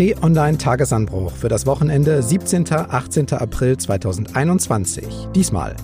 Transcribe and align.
T-Online 0.00 0.56
Tagesanbruch 0.56 1.30
für 1.32 1.50
das 1.50 1.66
Wochenende 1.66 2.22
17. 2.22 2.72
18. 2.72 3.34
April 3.34 3.76
2021. 3.76 5.28
Diesmal 5.34 5.76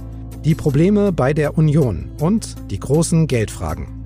die 0.42 0.54
Probleme 0.54 1.12
bei 1.12 1.34
der 1.34 1.58
Union 1.58 2.10
und 2.18 2.54
die 2.70 2.80
großen 2.80 3.26
Geldfragen. 3.26 4.02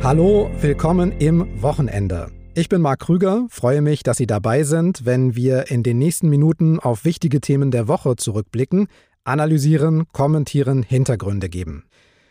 Hallo, 0.00 0.48
willkommen 0.60 1.10
im 1.10 1.60
Wochenende. 1.60 2.28
Ich 2.54 2.68
bin 2.68 2.80
Marc 2.80 3.00
Krüger, 3.00 3.48
freue 3.50 3.82
mich, 3.82 4.04
dass 4.04 4.18
Sie 4.18 4.28
dabei 4.28 4.62
sind, 4.62 5.04
wenn 5.04 5.34
wir 5.34 5.72
in 5.72 5.82
den 5.82 5.98
nächsten 5.98 6.28
Minuten 6.28 6.78
auf 6.78 7.04
wichtige 7.04 7.40
Themen 7.40 7.72
der 7.72 7.88
Woche 7.88 8.14
zurückblicken, 8.14 8.86
analysieren, 9.24 10.04
kommentieren, 10.12 10.84
Hintergründe 10.84 11.48
geben. 11.48 11.87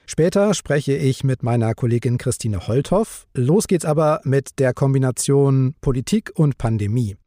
Später 0.09 0.53
spreche 0.53 0.95
ich 0.95 1.25
mit 1.25 1.43
meiner 1.43 1.75
Kollegin 1.75 2.17
Christine 2.17 2.65
Holthoff. 2.65 3.27
Los 3.33 3.67
geht's 3.67 3.83
aber 3.83 4.21
mit 4.23 4.57
der 4.57 4.73
Kombination 4.73 5.75
Politik 5.81 6.31
und 6.33 6.57
Pandemie. 6.57 7.17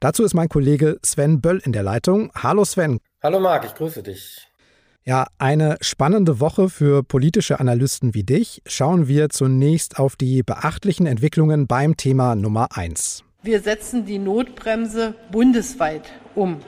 Dazu 0.00 0.24
ist 0.24 0.32
mein 0.32 0.48
Kollege 0.48 0.98
Sven 1.04 1.42
Böll 1.42 1.60
in 1.62 1.72
der 1.72 1.82
Leitung. 1.82 2.32
Hallo 2.34 2.64
Sven. 2.64 2.98
Hallo 3.22 3.40
Marc, 3.40 3.66
ich 3.66 3.74
grüße 3.74 4.02
dich. 4.02 4.48
Ja, 5.04 5.26
eine 5.36 5.76
spannende 5.82 6.40
Woche 6.40 6.70
für 6.70 7.02
politische 7.02 7.60
Analysten 7.60 8.14
wie 8.14 8.24
dich. 8.24 8.62
Schauen 8.64 9.06
wir 9.06 9.28
zunächst 9.28 9.98
auf 9.98 10.16
die 10.16 10.42
beachtlichen 10.42 11.04
Entwicklungen 11.04 11.66
beim 11.66 11.98
Thema 11.98 12.36
Nummer 12.36 12.68
1. 12.74 13.22
Wir 13.42 13.60
setzen 13.60 14.06
die 14.06 14.18
Notbremse 14.18 15.14
bundesweit 15.30 16.10
um. 16.34 16.60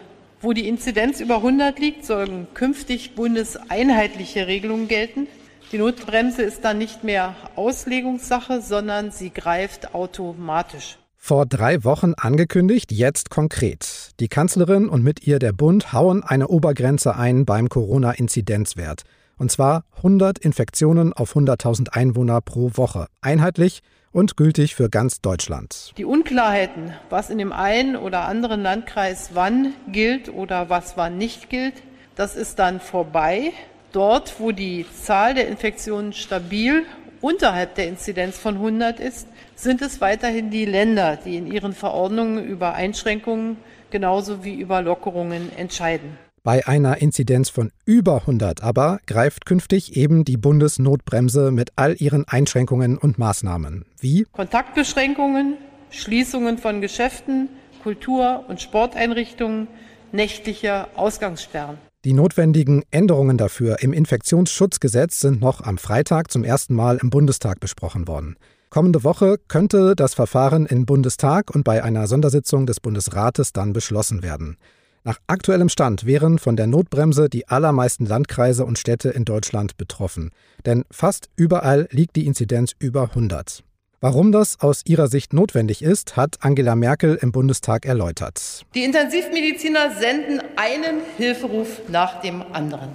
Wo 0.42 0.52
die 0.52 0.68
Inzidenz 0.68 1.20
über 1.20 1.36
100 1.36 1.78
liegt, 1.78 2.04
sollen 2.04 2.46
künftig 2.52 3.14
bundeseinheitliche 3.14 4.46
Regelungen 4.46 4.88
gelten. 4.88 5.28
Die 5.72 5.78
Notbremse 5.78 6.42
ist 6.42 6.66
dann 6.66 6.76
nicht 6.76 7.02
mehr 7.02 7.34
Auslegungssache, 7.56 8.60
sondern 8.60 9.10
sie 9.10 9.30
greift 9.30 9.94
automatisch. 9.94 10.98
Vor 11.16 11.46
drei 11.46 11.82
Wochen 11.82 12.12
angekündigt, 12.14 12.92
jetzt 12.92 13.30
konkret. 13.30 14.10
Die 14.20 14.28
Kanzlerin 14.28 14.90
und 14.90 15.02
mit 15.02 15.26
ihr 15.26 15.38
der 15.38 15.52
Bund 15.52 15.94
hauen 15.94 16.22
eine 16.24 16.48
Obergrenze 16.48 17.16
ein 17.16 17.46
beim 17.46 17.70
Corona-Inzidenzwert. 17.70 19.04
Und 19.38 19.50
zwar 19.50 19.84
100 19.96 20.38
Infektionen 20.40 21.14
auf 21.14 21.34
100.000 21.34 21.88
Einwohner 21.88 22.42
pro 22.42 22.72
Woche. 22.74 23.06
Einheitlich 23.22 23.80
und 24.10 24.36
gültig 24.36 24.74
für 24.74 24.90
ganz 24.90 25.22
Deutschland. 25.22 25.94
Die 25.96 26.04
Unklarheiten, 26.04 26.92
was 27.08 27.30
in 27.30 27.38
dem 27.38 27.50
einen 27.52 27.96
oder 27.96 28.26
anderen 28.26 28.60
Landkreis 28.60 29.30
wann 29.32 29.72
gilt 29.88 30.28
oder 30.28 30.68
was 30.68 30.98
wann 30.98 31.16
nicht 31.16 31.48
gilt, 31.48 31.82
das 32.14 32.36
ist 32.36 32.58
dann 32.58 32.78
vorbei. 32.78 33.52
Dort, 33.92 34.40
wo 34.40 34.52
die 34.52 34.86
Zahl 35.02 35.34
der 35.34 35.48
Infektionen 35.48 36.14
stabil 36.14 36.84
unterhalb 37.20 37.74
der 37.74 37.88
Inzidenz 37.88 38.38
von 38.38 38.54
100 38.54 38.98
ist, 38.98 39.28
sind 39.54 39.82
es 39.82 40.00
weiterhin 40.00 40.50
die 40.50 40.64
Länder, 40.64 41.18
die 41.22 41.36
in 41.36 41.46
ihren 41.46 41.74
Verordnungen 41.74 42.42
über 42.42 42.74
Einschränkungen 42.74 43.58
genauso 43.90 44.44
wie 44.44 44.54
über 44.54 44.80
Lockerungen 44.80 45.54
entscheiden. 45.56 46.18
Bei 46.42 46.66
einer 46.66 47.00
Inzidenz 47.00 47.50
von 47.50 47.70
über 47.84 48.22
100 48.22 48.64
aber 48.64 48.98
greift 49.06 49.44
künftig 49.44 49.94
eben 49.96 50.24
die 50.24 50.38
Bundesnotbremse 50.38 51.52
mit 51.52 51.70
all 51.76 51.94
ihren 51.98 52.26
Einschränkungen 52.26 52.96
und 52.98 53.18
Maßnahmen. 53.18 53.84
Wie? 54.00 54.26
Kontaktbeschränkungen, 54.32 55.58
Schließungen 55.90 56.58
von 56.58 56.80
Geschäften, 56.80 57.48
Kultur- 57.82 58.44
und 58.48 58.60
Sporteinrichtungen, 58.60 59.68
nächtliche 60.10 60.88
Ausgangssperren. 60.96 61.78
Die 62.04 62.14
notwendigen 62.14 62.82
Änderungen 62.90 63.38
dafür 63.38 63.76
im 63.80 63.92
Infektionsschutzgesetz 63.92 65.20
sind 65.20 65.40
noch 65.40 65.60
am 65.60 65.78
Freitag 65.78 66.32
zum 66.32 66.42
ersten 66.42 66.74
Mal 66.74 66.98
im 67.00 67.10
Bundestag 67.10 67.60
besprochen 67.60 68.08
worden. 68.08 68.34
Kommende 68.70 69.04
Woche 69.04 69.36
könnte 69.46 69.94
das 69.94 70.14
Verfahren 70.14 70.66
im 70.66 70.84
Bundestag 70.84 71.54
und 71.54 71.62
bei 71.62 71.84
einer 71.84 72.08
Sondersitzung 72.08 72.66
des 72.66 72.80
Bundesrates 72.80 73.52
dann 73.52 73.72
beschlossen 73.72 74.24
werden. 74.24 74.56
Nach 75.04 75.18
aktuellem 75.28 75.68
Stand 75.68 76.04
wären 76.04 76.40
von 76.40 76.56
der 76.56 76.66
Notbremse 76.66 77.28
die 77.28 77.46
allermeisten 77.46 78.06
Landkreise 78.06 78.64
und 78.64 78.80
Städte 78.80 79.10
in 79.10 79.24
Deutschland 79.24 79.76
betroffen. 79.76 80.30
Denn 80.66 80.84
fast 80.90 81.28
überall 81.36 81.86
liegt 81.92 82.16
die 82.16 82.26
Inzidenz 82.26 82.72
über 82.80 83.10
100. 83.10 83.62
Warum 84.04 84.32
das 84.32 84.58
aus 84.58 84.82
ihrer 84.84 85.06
Sicht 85.06 85.32
notwendig 85.32 85.80
ist, 85.80 86.16
hat 86.16 86.38
Angela 86.40 86.74
Merkel 86.74 87.16
im 87.22 87.30
Bundestag 87.30 87.86
erläutert. 87.86 88.66
Die 88.74 88.82
Intensivmediziner 88.82 89.92
senden 89.92 90.42
einen 90.56 91.02
Hilferuf 91.18 91.82
nach 91.86 92.20
dem 92.20 92.42
anderen. 92.52 92.88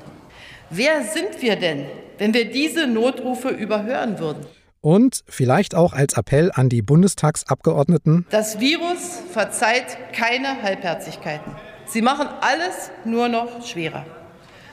Wer 0.70 1.06
sind 1.06 1.42
wir 1.42 1.56
denn, 1.56 1.86
wenn 2.18 2.34
wir 2.34 2.52
diese 2.52 2.88
Notrufe 2.88 3.48
überhören 3.48 4.20
würden? 4.20 4.46
Und 4.82 5.24
vielleicht 5.30 5.76
auch 5.76 5.94
als 5.94 6.18
Appell 6.18 6.52
an 6.54 6.68
die 6.68 6.82
Bundestagsabgeordneten. 6.82 8.26
Das 8.30 8.60
Virus 8.60 9.22
verzeiht 9.32 9.98
keine 10.12 10.62
Halbherzigkeiten. 10.62 11.54
Sie 11.86 12.02
machen 12.02 12.28
alles 12.42 12.92
nur 13.06 13.30
noch 13.30 13.66
schwerer. 13.66 14.06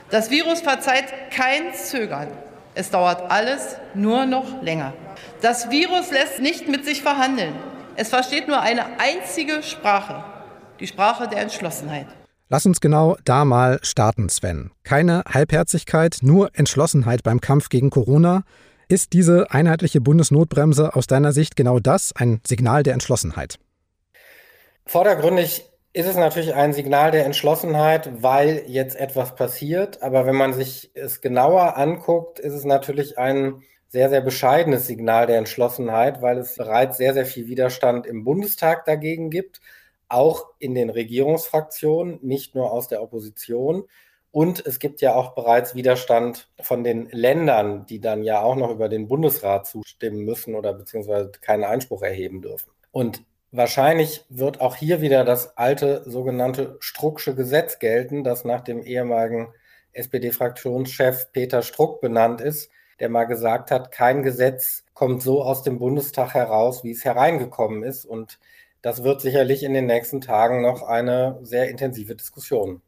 Das 0.09 0.29
Virus 0.31 0.59
verzeiht 0.59 1.13
kein 1.31 1.73
Zögern. 1.73 2.27
Es 2.73 2.91
dauert 2.91 3.31
alles 3.31 3.77
nur 3.93 4.25
noch 4.25 4.61
länger. 4.61 4.91
Das 5.41 5.69
Virus 5.69 6.11
lässt 6.11 6.41
nicht 6.41 6.67
mit 6.67 6.85
sich 6.85 7.01
verhandeln. 7.01 7.53
Es 7.95 8.09
versteht 8.09 8.47
nur 8.47 8.61
eine 8.61 8.99
einzige 8.99 9.63
Sprache, 9.63 10.23
die 10.79 10.87
Sprache 10.87 11.27
der 11.27 11.39
Entschlossenheit. 11.39 12.07
Lass 12.49 12.65
uns 12.65 12.79
genau 12.79 13.17
da 13.25 13.43
mal 13.43 13.79
starten, 13.81 14.29
Sven. 14.29 14.71
Keine 14.83 15.23
Halbherzigkeit, 15.27 16.17
nur 16.21 16.51
Entschlossenheit 16.53 17.23
beim 17.23 17.41
Kampf 17.41 17.69
gegen 17.69 17.89
Corona. 17.89 18.43
Ist 18.87 19.13
diese 19.13 19.49
einheitliche 19.49 19.99
Bundesnotbremse 19.99 20.95
aus 20.95 21.07
deiner 21.07 21.31
Sicht 21.31 21.55
genau 21.55 21.79
das, 21.79 22.13
ein 22.15 22.41
Signal 22.45 22.83
der 22.83 22.93
Entschlossenheit? 22.93 23.57
Vordergründig 24.85 25.65
ist 25.93 26.07
es 26.07 26.17
natürlich 26.17 26.53
ein 26.53 26.73
Signal 26.73 27.09
der 27.09 27.25
Entschlossenheit, 27.25 28.21
weil 28.21 28.63
jetzt 28.67 28.95
etwas 28.95 29.33
passiert. 29.35 30.03
Aber 30.03 30.25
wenn 30.25 30.35
man 30.35 30.53
sich 30.53 30.91
es 30.93 31.21
genauer 31.21 31.77
anguckt, 31.77 32.37
ist 32.37 32.53
es 32.53 32.65
natürlich 32.65 33.17
ein 33.17 33.63
sehr, 33.95 34.09
sehr 34.09 34.19
bescheidenes 34.19 34.87
Signal 34.87 35.25
der 35.25 35.37
Entschlossenheit, 35.37 36.21
weil 36.21 36.37
es 36.37 36.57
bereits 36.57 36.97
sehr, 36.97 37.13
sehr 37.13 37.25
viel 37.25 37.47
Widerstand 37.47 38.05
im 38.05 38.25
Bundestag 38.25 38.83
dagegen 38.83 39.29
gibt, 39.29 39.61
auch 40.09 40.49
in 40.59 40.75
den 40.75 40.89
Regierungsfraktionen, 40.89 42.19
nicht 42.21 42.55
nur 42.55 42.73
aus 42.73 42.89
der 42.89 43.01
Opposition. 43.01 43.85
Und 44.31 44.65
es 44.65 44.79
gibt 44.79 44.99
ja 44.99 45.15
auch 45.15 45.33
bereits 45.33 45.75
Widerstand 45.75 46.49
von 46.59 46.83
den 46.83 47.07
Ländern, 47.11 47.85
die 47.85 48.01
dann 48.01 48.23
ja 48.23 48.41
auch 48.41 48.57
noch 48.57 48.69
über 48.69 48.89
den 48.89 49.07
Bundesrat 49.07 49.65
zustimmen 49.65 50.25
müssen 50.25 50.55
oder 50.55 50.73
beziehungsweise 50.73 51.31
keinen 51.39 51.63
Einspruch 51.63 52.01
erheben 52.01 52.41
dürfen. 52.41 52.69
Und 52.91 53.23
wahrscheinlich 53.53 54.25
wird 54.27 54.59
auch 54.59 54.75
hier 54.75 54.99
wieder 54.99 55.23
das 55.23 55.55
alte 55.55 56.03
sogenannte 56.05 56.75
Strucksche 56.81 57.33
Gesetz 57.33 57.79
gelten, 57.79 58.25
das 58.25 58.43
nach 58.43 58.59
dem 58.59 58.83
ehemaligen 58.83 59.53
SPD-Fraktionschef 59.93 61.31
Peter 61.31 61.61
Struck 61.61 62.01
benannt 62.01 62.41
ist, 62.41 62.69
der 62.99 63.09
mal 63.09 63.25
gesagt 63.25 63.71
hat, 63.71 63.91
kein 63.91 64.23
Gesetz 64.23 64.83
kommt 64.93 65.21
so 65.21 65.43
aus 65.43 65.63
dem 65.63 65.79
Bundestag 65.79 66.33
heraus, 66.33 66.83
wie 66.83 66.91
es 66.91 67.03
hereingekommen 67.03 67.83
ist. 67.83 68.05
Und 68.05 68.39
das 68.81 69.03
wird 69.03 69.21
sicherlich 69.21 69.63
in 69.63 69.73
den 69.73 69.85
nächsten 69.85 70.21
Tagen 70.21 70.61
noch 70.61 70.83
eine 70.83 71.39
sehr 71.43 71.69
intensive 71.69 72.15
Diskussion. 72.15 72.81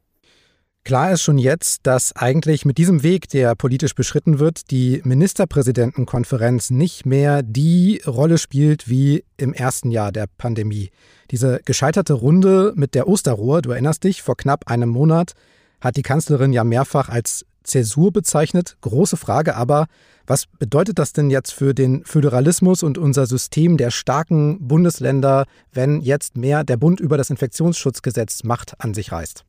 Klar 0.84 1.12
ist 1.12 1.22
schon 1.22 1.36
jetzt, 1.36 1.86
dass 1.86 2.16
eigentlich 2.16 2.64
mit 2.64 2.78
diesem 2.78 3.02
Weg, 3.02 3.28
der 3.28 3.54
politisch 3.54 3.94
beschritten 3.94 4.38
wird, 4.38 4.70
die 4.70 5.02
Ministerpräsidentenkonferenz 5.04 6.70
nicht 6.70 7.04
mehr 7.04 7.42
die 7.42 8.00
Rolle 8.06 8.38
spielt 8.38 8.88
wie 8.88 9.22
im 9.36 9.52
ersten 9.52 9.90
Jahr 9.90 10.12
der 10.12 10.26
Pandemie. 10.38 10.90
Diese 11.30 11.60
gescheiterte 11.66 12.14
Runde 12.14 12.72
mit 12.74 12.94
der 12.94 13.06
Osterruhe, 13.06 13.60
du 13.60 13.72
erinnerst 13.72 14.04
dich, 14.04 14.22
vor 14.22 14.38
knapp 14.38 14.70
einem 14.70 14.88
Monat, 14.88 15.34
hat 15.80 15.96
die 15.96 16.02
Kanzlerin 16.02 16.54
ja 16.54 16.64
mehrfach 16.64 17.10
als 17.10 17.44
Zäsur 17.68 18.12
bezeichnet. 18.12 18.76
Große 18.80 19.16
Frage 19.16 19.54
aber, 19.54 19.86
was 20.26 20.46
bedeutet 20.46 20.98
das 20.98 21.12
denn 21.12 21.30
jetzt 21.30 21.52
für 21.52 21.74
den 21.74 22.04
Föderalismus 22.04 22.82
und 22.82 22.98
unser 22.98 23.26
System 23.26 23.76
der 23.76 23.90
starken 23.90 24.66
Bundesländer, 24.66 25.46
wenn 25.72 26.00
jetzt 26.00 26.36
mehr 26.36 26.64
der 26.64 26.76
Bund 26.76 27.00
über 27.00 27.16
das 27.16 27.30
Infektionsschutzgesetz 27.30 28.44
Macht 28.44 28.74
an 28.78 28.92
sich 28.92 29.12
reißt? 29.12 29.44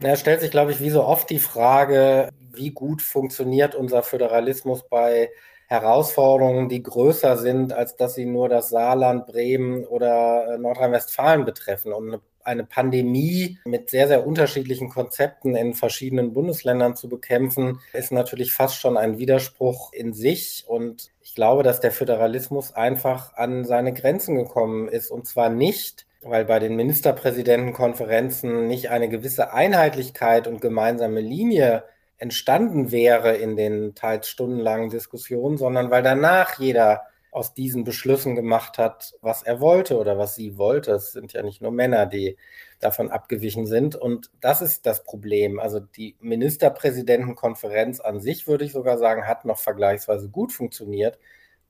Da 0.00 0.16
stellt 0.16 0.40
sich, 0.40 0.50
glaube 0.50 0.72
ich, 0.72 0.80
wie 0.80 0.90
so 0.90 1.02
oft 1.04 1.28
die 1.30 1.38
Frage, 1.38 2.30
wie 2.52 2.70
gut 2.70 3.02
funktioniert 3.02 3.74
unser 3.74 4.02
Föderalismus 4.02 4.88
bei 4.88 5.30
Herausforderungen, 5.66 6.68
die 6.68 6.82
größer 6.82 7.36
sind, 7.36 7.72
als 7.72 7.96
dass 7.96 8.14
sie 8.14 8.24
nur 8.24 8.48
das 8.48 8.70
Saarland, 8.70 9.26
Bremen 9.26 9.84
oder 9.84 10.54
äh, 10.54 10.58
Nordrhein-Westfalen 10.58 11.44
betreffen. 11.44 11.92
Und 11.92 12.08
eine 12.08 12.20
Pandemie 12.64 13.58
mit 13.64 13.90
sehr, 13.90 14.08
sehr 14.08 14.26
unterschiedlichen 14.26 14.88
Konzepten 14.88 15.54
in 15.54 15.74
verschiedenen 15.74 16.32
Bundesländern 16.32 16.96
zu 16.96 17.08
bekämpfen, 17.08 17.80
ist 17.92 18.12
natürlich 18.12 18.52
fast 18.52 18.76
schon 18.76 18.96
ein 18.96 19.18
Widerspruch 19.18 19.92
in 19.92 20.12
sich. 20.12 20.64
Und 20.66 21.10
ich 21.22 21.34
glaube, 21.34 21.62
dass 21.62 21.80
der 21.80 21.92
Föderalismus 21.92 22.72
einfach 22.72 23.34
an 23.34 23.64
seine 23.64 23.92
Grenzen 23.92 24.36
gekommen 24.36 24.88
ist. 24.88 25.10
Und 25.10 25.26
zwar 25.26 25.50
nicht, 25.50 26.06
weil 26.22 26.44
bei 26.44 26.58
den 26.58 26.76
Ministerpräsidentenkonferenzen 26.76 28.66
nicht 28.66 28.90
eine 28.90 29.08
gewisse 29.08 29.52
Einheitlichkeit 29.52 30.46
und 30.46 30.60
gemeinsame 30.60 31.20
Linie 31.20 31.84
entstanden 32.18 32.90
wäre 32.90 33.36
in 33.36 33.56
den 33.56 33.94
teils 33.94 34.28
stundenlangen 34.28 34.90
Diskussionen, 34.90 35.56
sondern 35.56 35.90
weil 35.90 36.02
danach 36.02 36.58
jeder 36.58 37.02
aus 37.30 37.54
diesen 37.54 37.84
Beschlüssen 37.84 38.34
gemacht 38.34 38.78
hat, 38.78 39.14
was 39.20 39.42
er 39.42 39.60
wollte 39.60 39.98
oder 39.98 40.18
was 40.18 40.34
sie 40.34 40.56
wollte. 40.58 40.92
Es 40.92 41.12
sind 41.12 41.32
ja 41.32 41.42
nicht 41.42 41.60
nur 41.60 41.70
Männer, 41.70 42.06
die 42.06 42.36
davon 42.80 43.10
abgewichen 43.10 43.66
sind. 43.66 43.96
Und 43.96 44.30
das 44.40 44.62
ist 44.62 44.86
das 44.86 45.04
Problem. 45.04 45.58
Also 45.58 45.80
die 45.80 46.16
Ministerpräsidentenkonferenz 46.20 48.00
an 48.00 48.20
sich, 48.20 48.46
würde 48.46 48.64
ich 48.64 48.72
sogar 48.72 48.98
sagen, 48.98 49.26
hat 49.26 49.44
noch 49.44 49.58
vergleichsweise 49.58 50.28
gut 50.28 50.52
funktioniert. 50.52 51.18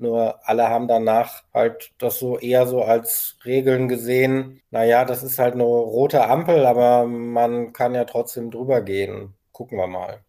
Nur 0.00 0.48
alle 0.48 0.68
haben 0.68 0.86
danach 0.86 1.42
halt 1.52 1.90
das 1.98 2.20
so 2.20 2.38
eher 2.38 2.66
so 2.68 2.82
als 2.82 3.36
Regeln 3.44 3.88
gesehen. 3.88 4.60
Naja, 4.70 5.04
das 5.04 5.24
ist 5.24 5.40
halt 5.40 5.54
eine 5.54 5.64
rote 5.64 6.24
Ampel, 6.24 6.66
aber 6.66 7.06
man 7.06 7.72
kann 7.72 7.94
ja 7.94 8.04
trotzdem 8.04 8.52
drüber 8.52 8.80
gehen. 8.80 9.34
Gucken 9.50 9.76
wir 9.76 9.88
mal. 9.88 10.20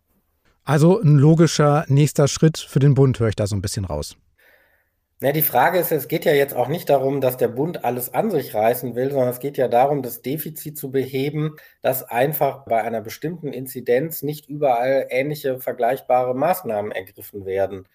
Also 0.64 1.00
ein 1.00 1.18
logischer 1.18 1.86
nächster 1.88 2.28
Schritt 2.28 2.58
für 2.58 2.80
den 2.80 2.96
Bund, 2.96 3.20
höre 3.20 3.30
ich 3.30 3.36
da 3.36 3.46
so 3.46 3.56
ein 3.56 3.62
bisschen 3.62 3.86
raus. 3.86 4.18
Ja, 5.22 5.34
die 5.34 5.42
Frage 5.42 5.80
ist, 5.80 5.92
es 5.92 6.08
geht 6.08 6.24
ja 6.24 6.32
jetzt 6.32 6.56
auch 6.56 6.70
nicht 6.70 6.90
darum, 6.90 7.20
dass 7.20 7.36
der 7.36 7.50
Bund 7.50 7.84
alles 7.84 8.14
an 8.14 8.32
sich 8.32 8.54
reißen 8.56 8.96
will, 8.96 9.12
sondern 9.12 9.30
es 9.30 9.40
geht 9.40 9.58
ja 9.58 9.68
darum, 9.68 10.02
das 10.02 10.22
Defizit 10.22 10.78
zu 10.78 10.92
beheben, 10.92 11.58
dass 11.82 12.04
einfach 12.04 12.64
bei 12.66 12.82
einer 12.82 13.02
bestimmten 13.02 13.52
Inzidenz 13.52 14.24
nicht 14.24 14.48
überall 14.48 15.08
ähnliche 15.10 15.60
vergleichbare 15.60 16.34
Maßnahmen 16.36 16.94
ergriffen 16.94 17.46
werden. 17.46 17.86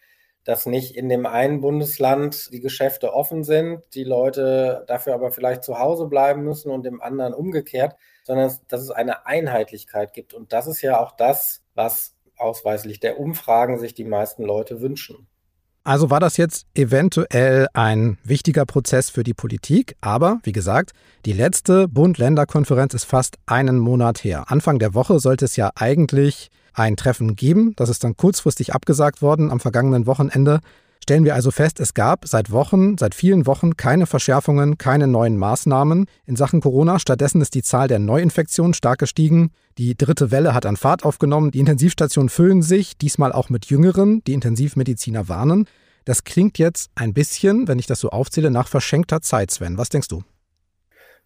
Dass 0.45 0.67
nicht 0.67 0.97
in 0.97 1.09
dem 1.09 1.25
einen 1.25 1.63
Bundesland 1.63 2.53
die 2.53 2.61
Geschäfte 2.61 3.15
offen 3.15 3.43
sind, 3.43 3.83
die 3.95 4.05
Leute 4.05 4.85
dafür 4.87 5.15
aber 5.15 5.33
vielleicht 5.33 5.65
zu 5.65 5.79
Hause 5.79 6.07
bleiben 6.09 6.43
müssen 6.45 6.71
und 6.71 6.85
im 6.87 7.01
anderen 7.01 7.33
umgekehrt, 7.33 7.97
sondern 8.25 8.55
dass 8.69 8.83
es 8.83 8.91
eine 8.91 9.25
Einheitlichkeit 9.27 10.13
gibt. 10.13 10.35
Und 10.35 10.53
das 10.53 10.67
ist 10.67 10.83
ja 10.83 11.01
auch 11.01 11.13
das, 11.13 11.63
was 11.75 12.15
ausweislich 12.37 13.01
der 13.01 13.19
Umfragen 13.19 13.79
sich 13.79 13.95
die 13.95 14.05
meisten 14.05 14.43
Leute 14.43 14.83
wünschen. 14.83 15.27
Also 15.87 16.09
war 16.09 16.19
das 16.19 16.39
jetzt 16.39 16.65
eventuell 16.75 17.69
ein 17.75 18.17
wichtiger 18.25 18.65
Prozess 18.65 19.11
für 19.11 19.23
die 19.23 19.35
Politik, 19.35 19.97
aber 20.01 20.39
wie 20.43 20.53
gesagt, 20.53 20.93
die 21.27 21.35
letzte 21.35 21.89
Bund-Länder-Konferenz 21.89 22.95
ist 22.95 23.05
fast 23.05 23.37
einen 23.45 23.79
Monat 23.79 24.25
her. 24.25 24.51
Anfang 24.51 24.79
der 24.79 24.95
Woche 24.95 25.21
sollte 25.21 25.45
es 25.45 25.57
ja 25.57 25.73
eigentlich 25.75 26.51
ein 26.73 26.97
Treffen 26.97 27.37
geben, 27.37 27.75
das 27.77 27.91
ist 27.91 28.03
dann 28.03 28.17
kurzfristig 28.17 28.75
abgesagt 28.75 29.21
worden 29.21 29.51
am 29.51 29.61
vergangenen 29.61 30.07
Wochenende. 30.07 30.61
Stellen 31.05 31.27
wir 31.27 31.35
also 31.35 31.51
fest, 31.51 31.81
es 31.81 31.93
gab 31.93 32.27
seit 32.27 32.51
Wochen, 32.51 32.97
seit 32.97 33.15
vielen 33.15 33.45
Wochen 33.47 33.77
keine 33.77 34.07
Verschärfungen, 34.07 34.79
keine 34.79 35.07
neuen 35.07 35.37
Maßnahmen 35.37 36.07
in 36.25 36.35
Sachen 36.35 36.63
Corona. 36.63 36.99
Stattdessen 36.99 37.43
ist 37.43 37.55
die 37.55 37.63
Zahl 37.63 37.89
der 37.89 37.99
Neuinfektionen 37.99 38.73
stark 38.73 39.01
gestiegen. 39.01 39.51
Die 39.77 39.99
dritte 39.99 40.31
Welle 40.31 40.55
hat 40.55 40.65
an 40.65 40.79
Fahrt 40.79 41.05
aufgenommen. 41.05 41.51
Die 41.51 41.59
Intensivstationen 41.59 42.31
füllen 42.31 42.63
sich, 42.63 42.97
diesmal 42.97 43.33
auch 43.33 43.51
mit 43.51 43.67
Jüngeren. 43.67 44.25
Die 44.25 44.33
Intensivmediziner 44.33 45.29
warnen. 45.29 45.67
Das 46.07 46.25
klingt 46.25 46.57
jetzt 46.57 46.91
ein 46.95 47.13
bisschen, 47.13 47.69
wenn 47.69 47.79
ich 47.79 47.87
das 47.87 48.01
so 48.01 48.09
aufzähle, 48.09 48.51
nach 48.51 48.69
verschenkter 48.69 49.21
Zeit, 49.21 49.51
Sven. 49.51 49.77
Was 49.77 49.91
denkst 49.91 50.09
du? 50.09 50.23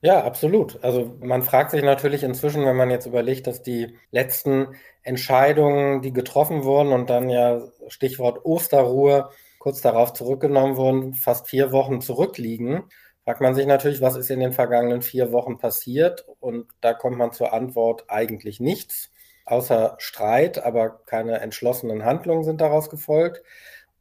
Ja, 0.01 0.25
absolut. 0.25 0.83
Also 0.83 1.15
man 1.21 1.45
fragt 1.45 1.71
sich 1.71 1.85
natürlich 1.85 2.25
inzwischen, 2.25 2.67
wenn 2.67 2.77
man 2.77 2.91
jetzt 2.91 3.07
überlegt, 3.07 3.47
dass 3.47 3.63
die 3.63 3.97
letzten 4.11 4.75
Entscheidungen, 5.05 6.03
die 6.03 6.13
getroffen 6.13 6.65
wurden 6.65 6.93
und 6.93 7.11
dann 7.11 7.29
ja 7.29 7.63
Stichwort 7.87 8.45
Osterruhe, 8.45 9.29
kurz 9.69 9.82
darauf 9.82 10.15
zurückgenommen 10.15 10.79
wurden, 10.79 11.12
fast 11.12 11.47
vier 11.47 11.73
Wochen 11.73 12.00
zurückliegen, 12.00 12.85
fragt 13.25 13.43
man 13.43 13.55
sich 13.55 13.67
natürlich, 13.67 14.00
was 14.00 14.17
ist 14.17 14.31
in 14.31 14.41
den 14.41 14.55
vergangenen 14.55 15.03
vier 15.03 15.31
Wochen 15.31 15.59
passiert? 15.59 16.25
Und 16.41 16.69
da 16.81 16.94
kommt 16.94 17.19
man 17.19 17.32
zur 17.32 17.53
Antwort 17.53 18.06
eigentlich 18.09 18.61
nichts, 18.61 19.11
außer 19.44 19.97
Streit, 19.99 20.65
aber 20.65 21.03
keine 21.05 21.41
entschlossenen 21.41 22.06
Handlungen 22.06 22.44
sind 22.44 22.62
daraus 22.62 22.88
gefolgt. 22.88 23.43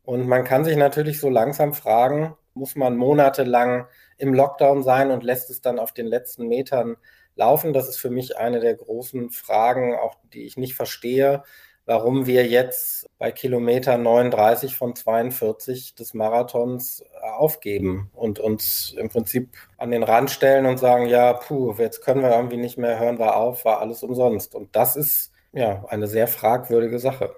Und 0.04 0.26
man 0.26 0.46
kann 0.46 0.64
sich 0.64 0.78
natürlich 0.78 1.20
so 1.20 1.30
langsam 1.30 1.74
fragen, 1.74 2.38
muss 2.54 2.78
man 2.78 2.96
monatelang 2.96 3.88
im 4.18 4.34
Lockdown 4.34 4.84
sein 4.84 5.12
und 5.12 5.22
lässt 5.22 5.50
es 5.50 5.60
dann 5.60 5.80
auf 5.80 5.92
den 5.92 6.08
letzten 6.08 6.48
Metern 6.48 6.96
laufen? 7.36 7.74
Das 7.74 7.90
ist 7.90 7.98
für 7.98 8.10
mich 8.10 8.38
eine 8.38 8.62
der 8.62 8.76
großen 8.76 9.32
Fragen, 9.32 9.96
auch 9.96 10.16
die 10.32 10.46
ich 10.46 10.56
nicht 10.56 10.76
verstehe 10.76 11.44
warum 11.88 12.28
wir 12.28 12.46
jetzt 12.46 13.08
bei 13.18 13.32
Kilometer 13.32 13.98
39 13.98 14.76
von 14.76 14.94
42 14.94 15.96
des 15.96 16.14
Marathons 16.14 17.02
äh, 17.02 17.30
aufgeben 17.30 18.12
und 18.14 18.40
uns 18.40 18.94
im 18.98 19.10
Prinzip 19.10 19.56
an 19.78 19.90
den 19.90 20.04
Rand 20.04 20.30
stellen 20.30 20.66
und 20.66 20.78
sagen, 20.78 21.08
ja, 21.08 21.34
puh, 21.34 21.74
jetzt 21.80 22.02
können 22.04 22.22
wir 22.22 22.30
irgendwie 22.30 22.58
nicht 22.58 22.78
mehr, 22.78 23.00
hören 23.00 23.18
wir 23.18 23.38
auf, 23.38 23.64
war 23.66 23.80
alles 23.80 24.04
umsonst. 24.04 24.54
Und 24.54 24.76
das 24.76 24.98
ist 24.98 25.32
ja 25.54 25.86
eine 25.88 26.08
sehr 26.08 26.28
fragwürdige 26.28 27.00
Sache. 27.00 27.34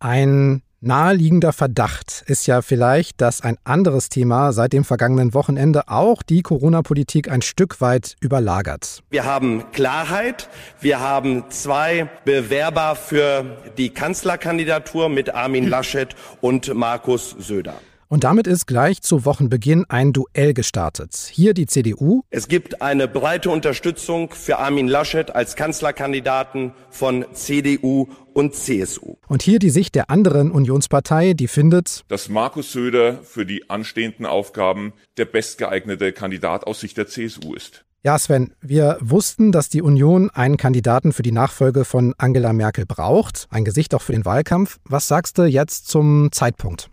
Ein 0.00 0.62
Naheliegender 0.82 1.52
Verdacht 1.52 2.24
ist 2.26 2.46
ja 2.46 2.62
vielleicht, 2.62 3.20
dass 3.20 3.42
ein 3.42 3.58
anderes 3.64 4.08
Thema 4.08 4.54
seit 4.54 4.72
dem 4.72 4.84
vergangenen 4.84 5.34
Wochenende 5.34 5.88
auch 5.88 6.22
die 6.22 6.40
Corona-Politik 6.40 7.30
ein 7.30 7.42
Stück 7.42 7.82
weit 7.82 8.16
überlagert. 8.20 9.02
Wir 9.10 9.26
haben 9.26 9.70
Klarheit. 9.72 10.48
Wir 10.80 11.00
haben 11.00 11.44
zwei 11.50 12.08
Bewerber 12.24 12.96
für 12.96 13.58
die 13.76 13.90
Kanzlerkandidatur 13.90 15.10
mit 15.10 15.34
Armin 15.34 15.68
Laschet 15.68 16.16
und 16.40 16.72
Markus 16.72 17.36
Söder. 17.38 17.74
Und 18.10 18.24
damit 18.24 18.48
ist 18.48 18.66
gleich 18.66 19.02
zu 19.02 19.24
Wochenbeginn 19.24 19.84
ein 19.88 20.12
Duell 20.12 20.52
gestartet. 20.52 21.30
Hier 21.30 21.54
die 21.54 21.66
CDU. 21.66 22.22
Es 22.30 22.48
gibt 22.48 22.82
eine 22.82 23.06
breite 23.06 23.50
Unterstützung 23.50 24.30
für 24.30 24.58
Armin 24.58 24.88
Laschet 24.88 25.32
als 25.32 25.54
Kanzlerkandidaten 25.54 26.72
von 26.90 27.24
CDU 27.34 28.08
und 28.32 28.56
CSU. 28.56 29.14
Und 29.28 29.42
hier 29.42 29.60
die 29.60 29.70
Sicht 29.70 29.94
der 29.94 30.10
anderen 30.10 30.50
Unionspartei, 30.50 31.34
die 31.34 31.46
findet, 31.46 32.02
dass 32.08 32.28
Markus 32.28 32.72
Söder 32.72 33.20
für 33.22 33.46
die 33.46 33.70
anstehenden 33.70 34.26
Aufgaben 34.26 34.92
der 35.16 35.26
bestgeeignete 35.26 36.12
Kandidat 36.12 36.66
aus 36.66 36.80
Sicht 36.80 36.96
der 36.96 37.06
CSU 37.06 37.54
ist. 37.54 37.84
Ja, 38.02 38.18
Sven, 38.18 38.54
wir 38.60 38.98
wussten, 39.00 39.52
dass 39.52 39.68
die 39.68 39.82
Union 39.82 40.30
einen 40.30 40.56
Kandidaten 40.56 41.12
für 41.12 41.22
die 41.22 41.30
Nachfolge 41.30 41.84
von 41.84 42.14
Angela 42.18 42.52
Merkel 42.52 42.86
braucht, 42.86 43.46
ein 43.50 43.64
Gesicht 43.64 43.94
auch 43.94 44.02
für 44.02 44.12
den 44.12 44.24
Wahlkampf. 44.24 44.80
Was 44.82 45.06
sagst 45.06 45.38
du 45.38 45.44
jetzt 45.44 45.86
zum 45.86 46.32
Zeitpunkt? 46.32 46.90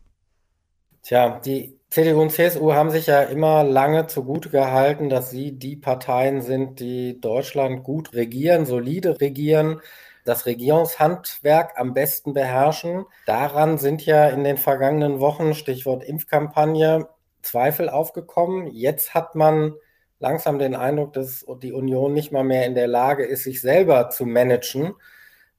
Tja, 1.08 1.40
die 1.40 1.80
CDU 1.90 2.22
und 2.22 2.34
CSU 2.34 2.74
haben 2.74 2.90
sich 2.90 3.08
ja 3.08 3.22
immer 3.22 3.64
lange 3.64 4.08
zugute 4.08 4.50
gehalten, 4.50 5.08
dass 5.08 5.30
sie 5.30 5.54
die 5.54 5.78
Parteien 5.78 6.42
sind, 6.42 6.82
die 6.82 7.22
Deutschland 7.22 7.86
gut 7.86 8.12
regieren, 8.12 8.66
solide 8.66 9.22
regieren, 9.22 9.80
das 10.26 10.46
Regierungshandwerk 10.46 11.80
am 11.80 11.94
besten 11.94 12.34
beherrschen. 12.34 13.06
Daran 13.26 13.78
sind 13.78 14.06
ja 14.06 14.28
in 14.28 14.44
den 14.44 14.58
vergangenen 14.58 15.22
Wochen, 15.22 15.54
Stichwort 15.54 16.04
Impfkampagne, 16.04 17.08
Zweifel 17.42 17.88
aufgekommen. 17.88 18.68
Jetzt 18.68 19.14
hat 19.14 19.34
man 19.34 19.76
langsam 20.20 20.60
den 20.60 20.76
Eindruck, 20.76 21.14
dass 21.14 21.46
die 21.64 21.72
Union 21.72 22.12
nicht 22.12 22.34
mal 22.34 22.44
mehr 22.44 22.66
in 22.66 22.76
der 22.76 22.88
Lage 22.88 23.24
ist, 23.24 23.44
sich 23.44 23.62
selber 23.62 24.10
zu 24.10 24.26
managen 24.26 24.94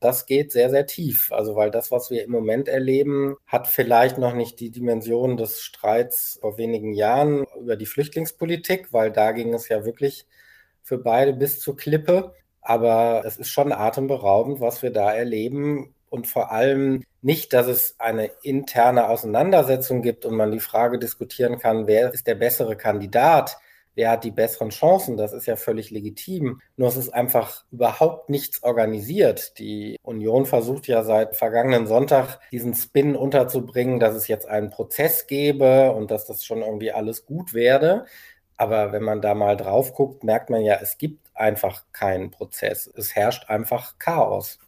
das 0.00 0.26
geht 0.26 0.52
sehr, 0.52 0.70
sehr 0.70 0.86
tief. 0.86 1.32
Also, 1.32 1.56
weil 1.56 1.70
das, 1.70 1.90
was 1.90 2.10
wir 2.10 2.24
im 2.24 2.30
Moment 2.30 2.68
erleben, 2.68 3.36
hat 3.46 3.66
vielleicht 3.66 4.18
noch 4.18 4.34
nicht 4.34 4.60
die 4.60 4.70
Dimension 4.70 5.36
des 5.36 5.60
Streits 5.62 6.38
vor 6.40 6.58
wenigen 6.58 6.92
Jahren 6.92 7.46
über 7.60 7.76
die 7.76 7.86
Flüchtlingspolitik, 7.86 8.92
weil 8.92 9.10
da 9.10 9.32
ging 9.32 9.52
es 9.54 9.68
ja 9.68 9.84
wirklich 9.84 10.26
für 10.82 10.98
beide 10.98 11.32
bis 11.32 11.60
zur 11.60 11.76
Klippe. 11.76 12.34
Aber 12.60 13.22
es 13.26 13.38
ist 13.38 13.50
schon 13.50 13.72
atemberaubend, 13.72 14.60
was 14.60 14.82
wir 14.82 14.90
da 14.90 15.12
erleben. 15.12 15.94
Und 16.10 16.26
vor 16.26 16.52
allem 16.52 17.04
nicht, 17.20 17.52
dass 17.52 17.66
es 17.66 17.96
eine 17.98 18.30
interne 18.42 19.08
Auseinandersetzung 19.08 20.02
gibt 20.02 20.24
und 20.24 20.34
man 20.36 20.52
die 20.52 20.60
Frage 20.60 20.98
diskutieren 20.98 21.58
kann, 21.58 21.86
wer 21.86 22.12
ist 22.12 22.26
der 22.26 22.34
bessere 22.34 22.76
Kandidat, 22.76 23.58
wer 23.94 24.10
hat 24.10 24.24
die 24.24 24.30
besseren 24.30 24.70
Chancen, 24.70 25.16
das 25.16 25.32
ist 25.32 25.46
ja 25.46 25.56
völlig 25.56 25.90
legitim. 25.90 26.60
Nur 26.76 26.88
es 26.88 26.96
ist 26.96 27.10
einfach 27.10 27.64
überhaupt 27.70 28.30
nichts 28.30 28.62
organisiert. 28.62 29.58
Die 29.58 29.96
Union 30.02 30.46
versucht 30.46 30.86
ja 30.86 31.02
seit 31.02 31.36
vergangenen 31.36 31.86
Sonntag 31.86 32.40
diesen 32.52 32.74
Spin 32.74 33.16
unterzubringen, 33.16 34.00
dass 34.00 34.14
es 34.14 34.28
jetzt 34.28 34.46
einen 34.46 34.70
Prozess 34.70 35.26
gäbe 35.26 35.92
und 35.92 36.10
dass 36.10 36.26
das 36.26 36.44
schon 36.44 36.62
irgendwie 36.62 36.92
alles 36.92 37.26
gut 37.26 37.54
werde. 37.54 38.06
Aber 38.56 38.92
wenn 38.92 39.04
man 39.04 39.20
da 39.20 39.34
mal 39.34 39.56
drauf 39.56 39.94
guckt, 39.94 40.24
merkt 40.24 40.50
man 40.50 40.62
ja, 40.62 40.78
es 40.82 40.98
gibt 40.98 41.28
einfach 41.34 41.84
keinen 41.92 42.30
Prozess. 42.30 42.90
Es 42.94 43.14
herrscht 43.14 43.48
einfach 43.48 43.98
Chaos. 43.98 44.58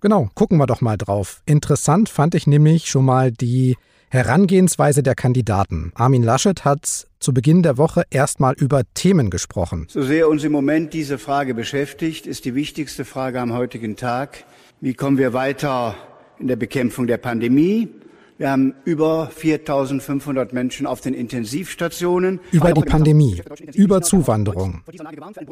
Genau, 0.00 0.28
gucken 0.34 0.58
wir 0.58 0.66
doch 0.66 0.80
mal 0.80 0.96
drauf. 0.96 1.42
Interessant 1.44 2.08
fand 2.08 2.34
ich 2.34 2.46
nämlich 2.46 2.88
schon 2.88 3.04
mal 3.04 3.32
die 3.32 3.76
Herangehensweise 4.10 5.02
der 5.02 5.14
Kandidaten. 5.14 5.92
Armin 5.94 6.22
Laschet 6.22 6.64
hat 6.64 7.08
zu 7.28 7.34
Beginn 7.34 7.62
der 7.62 7.76
Woche 7.76 8.04
erstmal 8.08 8.54
über 8.54 8.84
Themen 8.94 9.28
gesprochen. 9.28 9.84
So 9.90 10.00
sehr 10.00 10.30
uns 10.30 10.44
im 10.44 10.52
Moment 10.52 10.94
diese 10.94 11.18
Frage 11.18 11.52
beschäftigt, 11.52 12.26
ist 12.26 12.46
die 12.46 12.54
wichtigste 12.54 13.04
Frage 13.04 13.38
am 13.38 13.52
heutigen 13.52 13.96
Tag, 13.96 14.44
wie 14.80 14.94
kommen 14.94 15.18
wir 15.18 15.34
weiter 15.34 15.94
in 16.38 16.48
der 16.48 16.56
Bekämpfung 16.56 17.06
der 17.06 17.18
Pandemie? 17.18 17.90
Wir 18.38 18.50
haben 18.50 18.72
über 18.86 19.30
4.500 19.38 20.54
Menschen 20.54 20.86
auf 20.86 21.02
den 21.02 21.12
Intensivstationen. 21.12 22.40
Über 22.50 22.72
die 22.72 22.80
Pandemie, 22.80 23.42
über 23.74 24.00
Zuwanderung, 24.00 24.80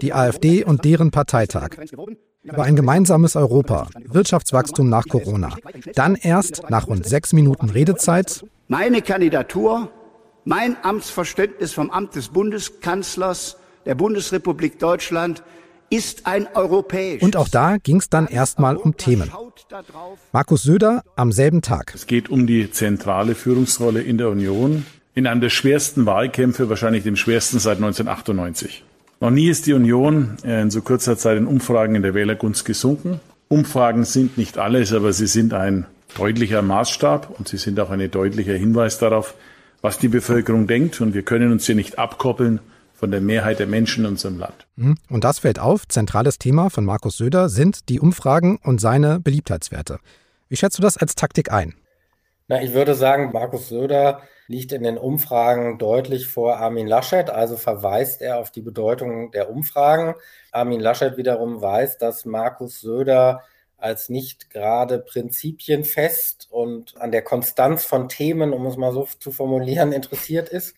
die 0.00 0.14
AfD 0.14 0.64
und 0.64 0.83
deren 0.87 1.11
Parteitag. 1.11 1.76
über 2.42 2.62
ein 2.62 2.76
gemeinsames 2.76 3.37
Europa, 3.37 3.88
Wirtschaftswachstum 4.06 4.88
nach 4.88 5.04
Corona. 5.09 5.54
Dann 5.95 6.14
erst 6.14 6.71
nach 6.71 6.87
rund 6.87 7.04
sechs 7.04 7.35
Minuten 7.35 7.68
Redezeit. 7.68 8.47
Meine 8.68 9.02
Kandidatur, 9.02 9.90
mein 10.46 10.76
Amtsverständnis 10.82 11.72
vom 11.72 11.90
Amt 11.90 12.14
des 12.14 12.28
Bundeskanzlers 12.28 13.56
der 13.84 13.96
Bundesrepublik 13.96 14.78
Deutschland 14.78 15.42
ist 15.90 16.26
ein 16.26 16.48
europäisch. 16.54 17.22
Und 17.22 17.36
auch 17.36 17.48
da 17.48 17.76
ging 17.76 17.96
es 17.96 18.08
dann 18.08 18.26
erstmal 18.26 18.76
um 18.76 18.96
Themen. 18.96 19.30
Markus 20.32 20.62
Söder 20.62 21.02
am 21.16 21.32
selben 21.32 21.62
Tag. 21.62 21.92
Es 21.94 22.06
geht 22.06 22.28
um 22.28 22.46
die 22.46 22.70
zentrale 22.70 23.34
Führungsrolle 23.34 24.00
in 24.00 24.18
der 24.18 24.28
Union 24.28 24.86
in 25.14 25.26
einem 25.26 25.40
der 25.40 25.48
schwersten 25.48 26.06
Wahlkämpfe, 26.06 26.68
wahrscheinlich 26.68 27.02
dem 27.02 27.16
schwersten 27.16 27.58
seit 27.58 27.78
1998. 27.78 28.84
Noch 29.20 29.30
nie 29.30 29.48
ist 29.48 29.66
die 29.66 29.72
Union 29.72 30.36
in 30.44 30.70
so 30.70 30.82
kurzer 30.82 31.16
Zeit 31.16 31.38
in 31.38 31.46
Umfragen 31.46 31.94
in 31.94 32.02
der 32.02 32.14
Wählergunst 32.14 32.64
gesunken. 32.64 33.20
Umfragen 33.48 34.04
sind 34.04 34.36
nicht 34.38 34.58
alles, 34.58 34.92
aber 34.92 35.12
sie 35.12 35.26
sind 35.26 35.54
ein 35.54 35.86
deutlicher 36.16 36.62
Maßstab 36.62 37.34
und 37.38 37.48
sie 37.48 37.56
sind 37.56 37.80
auch 37.80 37.90
ein 37.90 38.10
deutlicher 38.10 38.54
Hinweis 38.54 38.98
darauf, 38.98 39.34
was 39.83 39.99
die 39.99 40.09
Bevölkerung 40.09 40.66
denkt. 40.66 41.00
Und 41.00 41.14
wir 41.14 41.23
können 41.23 41.52
uns 41.52 41.66
hier 41.66 41.75
nicht 41.75 41.99
abkoppeln 41.99 42.61
von 42.95 43.11
der 43.11 43.21
Mehrheit 43.21 43.59
der 43.59 43.66
Menschen 43.66 44.04
in 44.04 44.12
unserem 44.12 44.38
Land. 44.38 44.66
Mhm. 44.76 44.97
Und 45.11 45.25
das 45.25 45.40
fällt 45.40 45.59
auf. 45.59 45.87
Zentrales 45.87 46.38
Thema 46.38 46.71
von 46.71 46.85
Markus 46.85 47.16
Söder 47.18 47.49
sind 47.49 47.88
die 47.88 48.00
Umfragen 48.00 48.59
und 48.62 48.80
seine 48.80 49.21
Beliebtheitswerte. 49.21 49.99
Wie 50.49 50.56
schätzt 50.56 50.78
du 50.78 50.83
das 50.83 50.97
als 50.97 51.14
Taktik 51.14 51.52
ein? 51.52 51.75
Na, 52.49 52.62
ich 52.62 52.73
würde 52.73 52.95
sagen, 52.95 53.33
Markus 53.33 53.68
Söder 53.68 54.23
liegt 54.47 54.73
in 54.73 54.85
den 54.85 54.99
Umfragen 54.99 55.78
deutlich 55.78 56.28
vor 56.28 56.59
Armin 56.59 56.87
Laschet, 56.87 57.28
also 57.28 57.56
verweist 57.56 58.23
er 58.23 58.38
auf 58.38 58.52
die 58.52 58.62
Bedeutung 58.62 59.33
der 59.33 59.50
Umfragen. 59.50 60.14
Armin 60.52 60.80
Laschet 60.80 61.16
wiederum 61.16 61.61
weiß, 61.61 61.99
dass 61.99 62.25
Markus 62.25 62.80
Söder 62.80 63.42
als 63.76 64.09
nicht 64.09 64.50
gerade 64.50 64.99
prinzipienfest 64.99 66.49
und 66.50 66.97
an 67.00 67.12
der 67.12 67.23
Konstanz 67.23 67.85
von 67.85 68.09
Themen, 68.09 68.52
um 68.52 68.66
es 68.66 68.76
mal 68.76 68.92
so 68.92 69.06
zu 69.18 69.30
formulieren, 69.30 69.92
interessiert 69.92 70.49
ist 70.49 70.75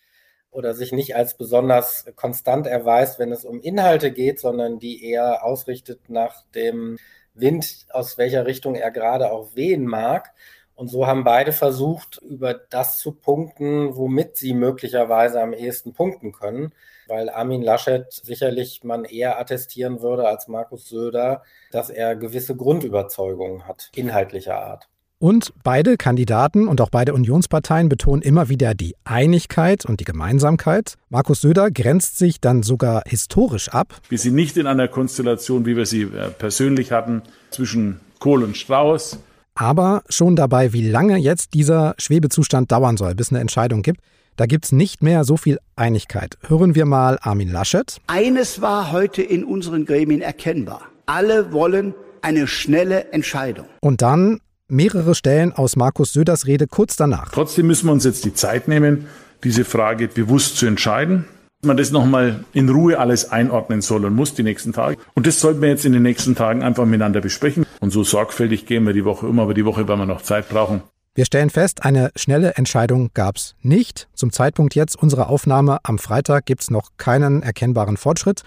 oder 0.51 0.75
sich 0.75 0.93
nicht 0.93 1.15
als 1.15 1.37
besonders 1.37 2.07
konstant 2.17 2.67
erweist, 2.67 3.19
wenn 3.19 3.33
es 3.33 3.45
um 3.45 3.61
Inhalte 3.61 4.11
geht, 4.11 4.41
sondern 4.41 4.79
die 4.79 5.05
eher 5.05 5.45
ausrichtet 5.45 6.09
nach 6.09 6.43
dem 6.55 6.99
Wind, 7.35 7.87
aus 7.91 8.19
welcher 8.19 8.47
Richtung 8.47 8.75
er 8.75 8.91
gerade 8.91 9.31
auch 9.31 9.55
wehen 9.55 9.87
mag. 9.87 10.33
Und 10.75 10.89
so 10.89 11.07
haben 11.07 11.25
beide 11.25 11.53
versucht, 11.53 12.21
über 12.23 12.55
das 12.55 12.99
zu 12.99 13.13
punkten, 13.13 13.97
womit 13.97 14.37
sie 14.37 14.55
möglicherweise 14.55 15.41
am 15.41 15.53
ehesten 15.53 15.93
punkten 15.93 16.33
können, 16.33 16.73
weil 17.09 17.31
Armin 17.31 17.63
Laschet 17.63 18.07
sicherlich 18.11 18.85
man 18.85 19.05
eher 19.05 19.41
attestieren 19.41 20.01
würde 20.01 20.29
als 20.29 20.47
Markus 20.49 20.89
Söder, 20.89 21.43
dass 21.73 21.91
er 21.91 22.17
gewisse 22.17 22.55
Grundüberzeugungen 22.55 23.67
hat, 23.67 23.91
inhaltlicher 23.95 24.59
Art. 24.59 24.89
Und 25.21 25.53
beide 25.65 25.97
Kandidaten 25.97 26.69
und 26.69 26.81
auch 26.81 26.91
beide 26.91 27.13
Unionsparteien 27.13 27.89
betonen 27.89 28.23
immer 28.23 28.49
wieder 28.49 28.75
die 28.75 28.95
Einigkeit 29.03 29.85
und 29.85 29.99
die 29.99 30.05
Gemeinsamkeit. 30.05 30.95
Markus 31.09 31.41
Söder 31.41 31.73
grenzt 31.73 32.19
sich 32.19 32.41
dann 32.41 32.63
sogar 32.63 33.03
historisch 33.05 33.69
ab. 33.71 34.01
Wir 34.09 34.19
sind 34.19 34.37
nicht 34.37 34.57
in 34.57 34.69
einer 34.69 34.87
Konstellation, 34.87 35.67
wie 35.67 35.77
wir 35.77 35.87
sie 35.87 36.03
äh, 36.03 36.31
persönlich 36.31 36.93
hatten, 36.93 37.23
zwischen 37.51 37.99
Kohl 38.21 38.45
und 38.45 38.57
Strauß, 38.57 39.19
aber 39.59 40.03
schon 40.09 40.37
dabei, 40.37 40.73
wie 40.73 40.89
lange 40.89 41.17
jetzt 41.17 41.53
dieser 41.55 41.95
Schwebezustand 41.99 42.71
dauern 42.71 42.97
soll, 42.97 43.15
bis 43.15 43.31
eine 43.31 43.41
Entscheidung 43.41 43.83
gibt. 43.83 44.01
Da 44.37 44.47
gibt 44.47 44.67
es 44.67 44.73
nicht 44.73 45.03
mehr 45.03 45.25
so 45.25 45.37
viel 45.37 45.59
Einigkeit. 45.75 46.39
Hören 46.47 46.77
wir 46.77 46.87
mal 46.87 47.19
Armin 47.21 47.51
Laschet. 47.51 48.01
Eines 48.07 48.61
war 48.61 48.93
heute 48.93 49.21
in 49.21 49.45
unseren 49.45 49.85
Gremien 49.85 50.21
erkennbar. 50.21 50.83
Alle 51.07 51.53
wollen 51.53 51.95
eine 52.23 52.47
schnelle 52.47 53.13
Entscheidung. 53.13 53.67
Und 53.81 54.01
dann 54.01 54.39
mehrere 54.69 55.17
Stellen 55.17 55.53
aus 55.53 55.75
Markus 55.75 56.13
Söders 56.13 56.47
Rede 56.47 56.69
kurz 56.69 56.95
danach. 56.95 57.33
Trotzdem 57.33 57.67
müssen 57.67 57.87
wir 57.87 57.93
uns 57.93 58.05
jetzt 58.05 58.25
die 58.25 58.35
Zeit 58.35 58.69
nehmen, 58.69 59.07
diese 59.43 59.65
Frage 59.65 60.07
bewusst 60.07 60.57
zu 60.57 60.67
entscheiden 60.67 61.25
man 61.63 61.77
das 61.77 61.91
nochmal 61.91 62.45
in 62.53 62.69
Ruhe 62.69 62.99
alles 62.99 63.31
einordnen 63.31 63.81
soll 63.81 64.05
und 64.05 64.15
muss 64.15 64.35
die 64.35 64.43
nächsten 64.43 64.73
Tage. 64.73 64.97
Und 65.15 65.27
das 65.27 65.41
sollten 65.41 65.61
wir 65.61 65.69
jetzt 65.69 65.85
in 65.85 65.93
den 65.93 66.03
nächsten 66.03 66.35
Tagen 66.35 66.63
einfach 66.63 66.85
miteinander 66.85 67.21
besprechen. 67.21 67.67
Und 67.81 67.91
so 67.91 68.05
sorgfältig 68.05 68.67
gehen 68.67 68.85
wir 68.87 68.93
die 68.93 69.05
Woche 69.05 69.27
um, 69.27 69.41
aber 69.41 69.55
die 69.55 69.65
Woche 69.65 69.89
werden 69.89 70.01
wir 70.01 70.07
noch 70.07 70.23
Zeit 70.23 70.49
brauchen. 70.49 70.83
Wir 71.15 71.25
stellen 71.25 71.51
fest, 71.51 71.85
eine 71.85 72.13
schnelle 72.15 72.55
Entscheidung 72.55 73.11
gab 73.13 73.37
es 73.37 73.57
nicht. 73.61 74.09
Zum 74.15 74.31
Zeitpunkt 74.31 74.77
jetzt 74.77 74.95
unserer 74.95 75.29
Aufnahme 75.29 75.79
am 75.83 75.99
Freitag 75.99 76.47
gibt 76.47 76.63
es 76.63 76.71
noch 76.71 76.91
keinen 76.97 77.43
erkennbaren 77.43 77.97
Fortschritt. 77.97 78.43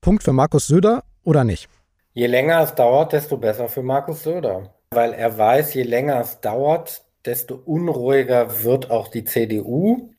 Punkt 0.00 0.22
für 0.22 0.32
Markus 0.32 0.66
Söder 0.66 1.04
oder 1.22 1.44
nicht? 1.44 1.68
Je 2.14 2.26
länger 2.26 2.62
es 2.62 2.74
dauert, 2.74 3.12
desto 3.12 3.36
besser 3.36 3.68
für 3.68 3.82
Markus 3.82 4.22
Söder. 4.22 4.74
Weil 4.92 5.12
er 5.12 5.36
weiß, 5.36 5.74
je 5.74 5.82
länger 5.82 6.18
es 6.20 6.40
dauert, 6.40 7.04
desto 7.26 7.56
unruhiger 7.56 8.62
wird 8.62 8.90
auch 8.90 9.08
die 9.08 9.24
CDU. 9.24 10.13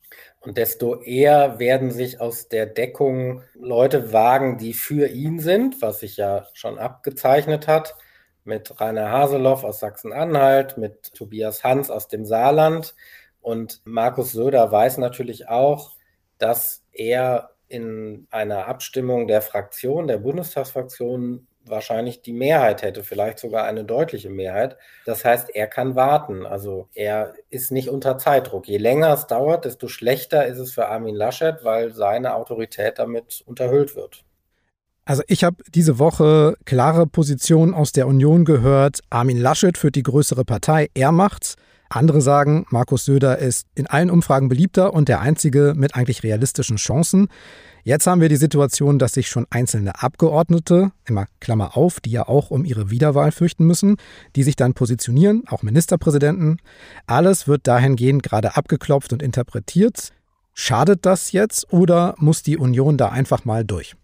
Und 0.46 0.58
desto 0.58 1.02
eher 1.02 1.58
werden 1.58 1.90
sich 1.90 2.20
aus 2.20 2.48
der 2.48 2.66
Deckung 2.66 3.42
Leute 3.54 4.12
wagen, 4.12 4.58
die 4.58 4.74
für 4.74 5.08
ihn 5.08 5.40
sind, 5.40 5.82
was 5.82 5.98
sich 5.98 6.16
ja 6.16 6.46
schon 6.52 6.78
abgezeichnet 6.78 7.66
hat, 7.66 7.96
mit 8.44 8.80
Rainer 8.80 9.10
Haseloff 9.10 9.64
aus 9.64 9.80
Sachsen-Anhalt, 9.80 10.78
mit 10.78 11.12
Tobias 11.14 11.64
Hans 11.64 11.90
aus 11.90 12.06
dem 12.06 12.24
Saarland. 12.24 12.94
Und 13.40 13.80
Markus 13.84 14.30
Söder 14.30 14.70
weiß 14.70 14.98
natürlich 14.98 15.48
auch, 15.48 15.96
dass 16.38 16.84
er 16.92 17.50
in 17.66 18.28
einer 18.30 18.68
Abstimmung 18.68 19.26
der 19.26 19.42
Fraktion, 19.42 20.06
der 20.06 20.18
Bundestagsfraktion, 20.18 21.48
wahrscheinlich 21.68 22.22
die 22.22 22.32
Mehrheit 22.32 22.82
hätte, 22.82 23.02
vielleicht 23.04 23.38
sogar 23.38 23.64
eine 23.64 23.84
deutliche 23.84 24.30
Mehrheit. 24.30 24.76
Das 25.04 25.24
heißt, 25.24 25.54
er 25.54 25.66
kann 25.66 25.94
warten. 25.94 26.46
Also 26.46 26.88
er 26.94 27.34
ist 27.50 27.72
nicht 27.72 27.88
unter 27.88 28.18
Zeitdruck. 28.18 28.68
Je 28.68 28.78
länger 28.78 29.12
es 29.12 29.26
dauert, 29.26 29.64
desto 29.64 29.88
schlechter 29.88 30.46
ist 30.46 30.58
es 30.58 30.72
für 30.72 30.88
Armin 30.88 31.14
Laschet, 31.14 31.62
weil 31.62 31.92
seine 31.92 32.34
Autorität 32.34 32.98
damit 32.98 33.42
unterhöhlt 33.46 33.96
wird. 33.96 34.24
Also 35.04 35.22
ich 35.28 35.44
habe 35.44 35.62
diese 35.72 36.00
Woche 36.00 36.56
klare 36.64 37.06
Positionen 37.06 37.74
aus 37.74 37.92
der 37.92 38.08
Union 38.08 38.44
gehört. 38.44 39.00
Armin 39.08 39.38
Laschet 39.38 39.78
führt 39.78 39.94
die 39.94 40.02
größere 40.02 40.44
Partei, 40.44 40.88
er 40.94 41.12
macht's. 41.12 41.54
Andere 41.88 42.20
sagen, 42.20 42.66
Markus 42.70 43.04
Söder 43.04 43.38
ist 43.38 43.66
in 43.74 43.86
allen 43.86 44.10
Umfragen 44.10 44.48
beliebter 44.48 44.92
und 44.92 45.08
der 45.08 45.20
einzige 45.20 45.74
mit 45.76 45.94
eigentlich 45.94 46.22
realistischen 46.22 46.76
Chancen. 46.76 47.28
Jetzt 47.84 48.08
haben 48.08 48.20
wir 48.20 48.28
die 48.28 48.36
Situation, 48.36 48.98
dass 48.98 49.12
sich 49.12 49.28
schon 49.28 49.46
einzelne 49.50 50.02
Abgeordnete, 50.02 50.90
immer 51.04 51.26
Klammer 51.38 51.76
auf, 51.76 52.00
die 52.00 52.10
ja 52.10 52.26
auch 52.26 52.50
um 52.50 52.64
ihre 52.64 52.90
Wiederwahl 52.90 53.30
fürchten 53.30 53.64
müssen, 53.64 53.96
die 54.34 54.42
sich 54.42 54.56
dann 54.56 54.74
positionieren, 54.74 55.44
auch 55.48 55.62
Ministerpräsidenten. 55.62 56.56
Alles 57.06 57.46
wird 57.46 57.68
dahingehend 57.68 58.24
gerade 58.24 58.56
abgeklopft 58.56 59.12
und 59.12 59.22
interpretiert. 59.22 60.10
Schadet 60.52 61.06
das 61.06 61.30
jetzt 61.30 61.72
oder 61.72 62.16
muss 62.18 62.42
die 62.42 62.56
Union 62.56 62.96
da 62.96 63.10
einfach 63.10 63.44
mal 63.44 63.64
durch? 63.64 63.94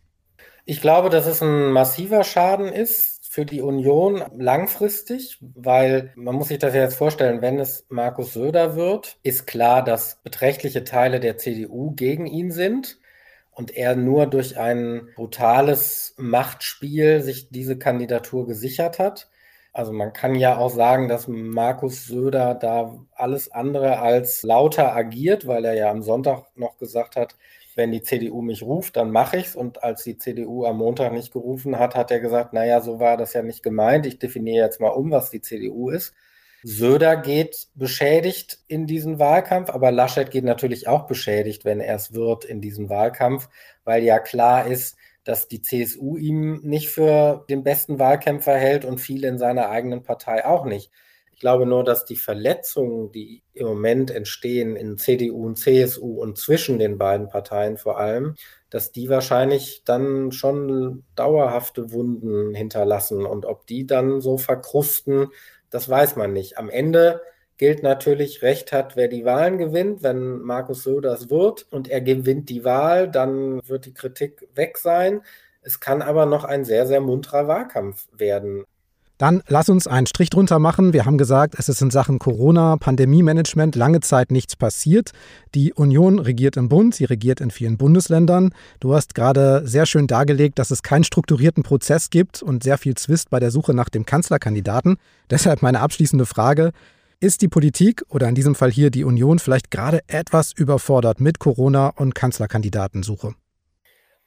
Ich 0.65 0.81
glaube, 0.81 1.11
dass 1.11 1.27
es 1.27 1.43
ein 1.43 1.73
massiver 1.73 2.23
Schaden 2.23 2.69
ist 2.69 3.12
für 3.33 3.47
die 3.47 3.63
Union 3.63 4.23
langfristig, 4.37 5.39
weil 5.41 6.13
man 6.17 6.35
muss 6.35 6.49
sich 6.49 6.59
das 6.59 6.75
jetzt 6.75 6.97
vorstellen, 6.97 7.41
wenn 7.41 7.59
es 7.59 7.87
Markus 7.89 8.35
Söder 8.35 8.77
wird, 8.77 9.17
ist 9.23 9.47
klar, 9.47 9.83
dass 9.83 10.17
beträchtliche 10.23 10.85
Teile 10.85 11.19
der 11.19 11.39
CDU 11.39 11.93
gegen 11.93 12.27
ihn 12.27 12.51
sind 12.53 13.01
und 13.51 13.75
er 13.75 13.97
nur 13.97 14.27
durch 14.27 14.59
ein 14.59 15.09
brutales 15.17 16.15
Machtspiel 16.19 17.23
sich 17.23 17.49
diese 17.49 17.79
Kandidatur 17.79 18.47
gesichert 18.47 18.99
hat. 18.99 19.31
Also 19.73 19.93
man 19.93 20.13
kann 20.13 20.35
ja 20.35 20.59
auch 20.59 20.69
sagen, 20.69 21.09
dass 21.09 21.27
Markus 21.27 22.05
Söder 22.05 22.55
da 22.55 22.99
alles 23.15 23.51
andere 23.51 24.01
als 24.01 24.43
lauter 24.43 24.95
agiert, 24.95 25.47
weil 25.47 25.65
er 25.65 25.73
ja 25.73 25.91
am 25.91 26.03
Sonntag 26.03 26.45
noch 26.55 26.77
gesagt 26.77 27.17
hat, 27.17 27.37
wenn 27.77 27.93
die 27.93 28.03
CDU 28.03 28.43
mich 28.43 28.63
ruft, 28.63 28.97
dann 28.97 29.11
mache 29.11 29.39
ich's. 29.39 29.57
Und 29.57 29.83
als 29.83 30.05
die 30.05 30.19
CDU 30.19 30.65
am 30.65 30.79
Montag 30.79 31.13
nicht 31.13 31.33
gerufen 31.33 31.79
hat, 31.79 31.95
hat 31.95 32.11
er 32.11 32.21
gesagt, 32.21 32.53
naja, 32.53 32.81
so 32.81 33.01
war 33.01 33.17
das 33.17 33.33
ja 33.33 33.43
nicht 33.43 33.63
gemeint. 33.63 34.07
Ich 34.07 34.19
definiere 34.19 34.65
jetzt 34.65 34.81
mal 34.81 34.89
um, 34.89 35.11
was 35.11 35.31
die 35.31 35.41
CDU 35.41 35.91
ist. 35.91 36.15
Söder 36.65 37.17
geht 37.17 37.69
beschädigt 37.75 38.61
in 38.69 38.87
diesen 38.87 39.19
Wahlkampf, 39.19 39.71
aber 39.71 39.91
Laschet 39.91 40.31
geht 40.31 40.45
natürlich 40.45 40.87
auch 40.87 41.07
beschädigt, 41.07 41.65
wenn 41.65 41.81
er 41.81 41.97
es 41.97 42.13
wird 42.15 42.45
in 42.45 42.61
diesen 42.61 42.89
Wahlkampf, 42.89 43.49
weil 43.85 44.05
ja 44.05 44.21
klar 44.21 44.67
ist, 44.67 44.97
dass 45.25 45.49
die 45.49 45.61
CSU 45.61 46.17
ihm 46.17 46.61
nicht 46.63 46.89
für 46.89 47.45
den 47.49 47.65
besten 47.65 47.99
Wahlkämpfer 47.99 48.57
hält 48.57 48.85
und 48.85 49.01
viele 49.01 49.29
in 49.29 49.39
seiner 49.39 49.71
eigenen 49.71 50.03
Partei 50.03 50.45
auch 50.45 50.65
nicht. 50.65 50.91
Ich 51.43 51.45
glaube 51.45 51.67
nur, 51.67 51.83
dass 51.83 52.05
die 52.05 52.15
Verletzungen, 52.15 53.11
die 53.11 53.43
im 53.53 53.67
Moment 53.67 54.13
entstehen 54.13 54.77
in 54.77 54.97
CDU 54.97 55.45
und 55.45 55.59
CSU 55.59 56.23
und 56.23 56.39
zwischen 56.39 56.79
den 56.79 56.99
beiden 56.99 57.29
Parteien 57.29 57.79
vor 57.79 57.99
allem, 57.99 58.37
dass 58.71 58.93
die 58.93 59.09
wahrscheinlich 59.09 59.83
dann 59.85 60.31
schon 60.31 61.03
dauerhafte 61.17 61.91
Wunden 61.91 62.55
hinterlassen 62.55 63.27
und 63.27 63.45
ob 63.45 63.67
die 63.67 63.89
dann 63.89 64.21
so 64.21 64.39
verkrusten, 64.39 65.31
das 65.69 65.89
weiß 65.89 66.15
man 66.15 66.33
nicht. 66.33 66.59
Am 66.59 66.71
Ende 66.71 67.21
gilt 67.57 67.83
natürlich, 67.83 68.43
Recht 68.43 68.71
hat, 68.71 68.95
wer 68.95 69.09
die 69.09 69.25
Wahlen 69.25 69.59
gewinnt. 69.59 70.05
Wenn 70.05 70.43
Markus 70.43 70.85
Söder 70.85 71.13
es 71.13 71.29
wird 71.29 71.67
und 71.73 71.89
er 71.91 72.03
gewinnt 72.03 72.51
die 72.51 72.63
Wahl, 72.63 73.11
dann 73.11 73.61
wird 73.67 73.87
die 73.87 73.95
Kritik 73.95 74.49
weg 74.55 74.79
sein. 74.79 75.23
Es 75.61 75.81
kann 75.81 76.03
aber 76.03 76.25
noch 76.25 76.45
ein 76.45 76.65
sehr, 76.65 76.87
sehr 76.87 77.01
munterer 77.01 77.49
Wahlkampf 77.49 78.07
werden. 78.13 78.65
Dann 79.23 79.41
lass 79.47 79.69
uns 79.69 79.87
einen 79.87 80.09
Strich 80.09 80.31
drunter 80.31 80.59
machen. 80.59 80.93
Wir 80.93 81.07
haben 81.07 81.17
gesagt, 81.17 81.55
es 81.57 81.69
ist 81.69 81.81
in 81.81 81.93
Sachen 81.93 82.19
Corona, 82.19 82.77
Pandemie-Management 82.77 83.77
lange 83.77 84.01
Zeit 84.01 84.33
nichts 84.33 84.57
passiert. 84.57 85.13
Die 85.55 85.73
Union 85.73 86.19
regiert 86.19 86.57
im 86.57 86.69
Bund, 86.69 86.93
sie 86.93 87.05
regiert 87.05 87.41
in 87.41 87.53
vielen 87.53 87.77
Bundesländern. 87.77 88.53
Du 88.81 88.97
hast 88.97 89.15
gerade 89.15 89.63
sehr 89.65 89.87
schön 89.87 90.09
dargelegt, 90.09 90.59
dass 90.59 90.73
es 90.73 90.83
keinen 90.83 91.05
strukturierten 91.05 91.63
Prozess 91.63 92.11
gibt 92.11 92.43
und 92.43 92.65
sehr 92.65 92.79
viel 92.79 92.97
Zwist 92.97 93.31
bei 93.31 93.39
der 93.39 93.53
Suche 93.53 93.75
nach 93.75 93.91
dem 93.91 94.05
Kanzlerkandidaten. 94.07 94.97
Deshalb 95.31 95.63
meine 95.63 95.79
abschließende 95.79 96.27
Frage. 96.27 96.73
Ist 97.21 97.43
die 97.43 97.49
Politik 97.49 98.03
oder 98.09 98.29
in 98.29 98.35
diesem 98.35 98.57
Fall 98.57 98.73
hier 98.73 98.91
die 98.91 99.05
Union 99.05 99.39
vielleicht 99.39 99.71
gerade 99.71 100.01
etwas 100.09 100.51
überfordert 100.53 101.21
mit 101.21 101.39
Corona 101.39 101.91
und 101.91 102.17
Kanzlerkandidatensuche? 102.17 103.37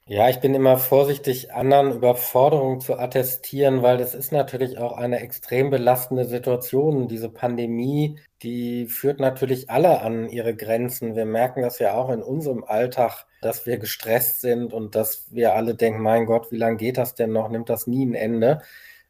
Ja, 0.08 0.30
ich 0.30 0.40
bin 0.40 0.54
immer 0.54 0.78
vorsichtig, 0.78 1.52
anderen 1.54 1.92
Überforderungen 1.92 2.80
zu 2.80 2.96
attestieren, 3.00 3.82
weil 3.82 3.98
das 3.98 4.14
ist 4.14 4.32
natürlich 4.32 4.78
auch 4.78 4.92
eine 4.98 5.20
extrem 5.20 5.72
belastende 5.72 6.26
Situation. 6.26 7.08
Diese 7.08 7.28
Pandemie, 7.30 8.20
die 8.44 8.86
führt 8.86 9.20
natürlich 9.20 9.72
alle 9.72 10.02
an 10.02 10.30
ihre 10.30 10.56
Grenzen. 10.56 11.16
Wir 11.16 11.26
merken 11.26 11.64
das 11.64 11.80
ja 11.80 11.96
auch 11.96 12.10
in 12.12 12.22
unserem 12.22 12.64
Alltag, 12.64 13.26
dass 13.42 13.66
wir 13.66 13.80
gestresst 13.80 14.42
sind 14.42 14.74
und 14.74 14.94
dass 14.94 15.34
wir 15.34 15.56
alle 15.56 15.74
denken, 15.74 16.02
mein 16.04 16.28
Gott, 16.28 16.52
wie 16.52 16.58
lange 16.58 16.78
geht 16.78 16.98
das 17.00 17.16
denn 17.16 17.32
noch? 17.32 17.50
Nimmt 17.50 17.70
das 17.70 17.88
nie 17.88 18.06
ein 18.06 18.14
Ende? 18.14 18.62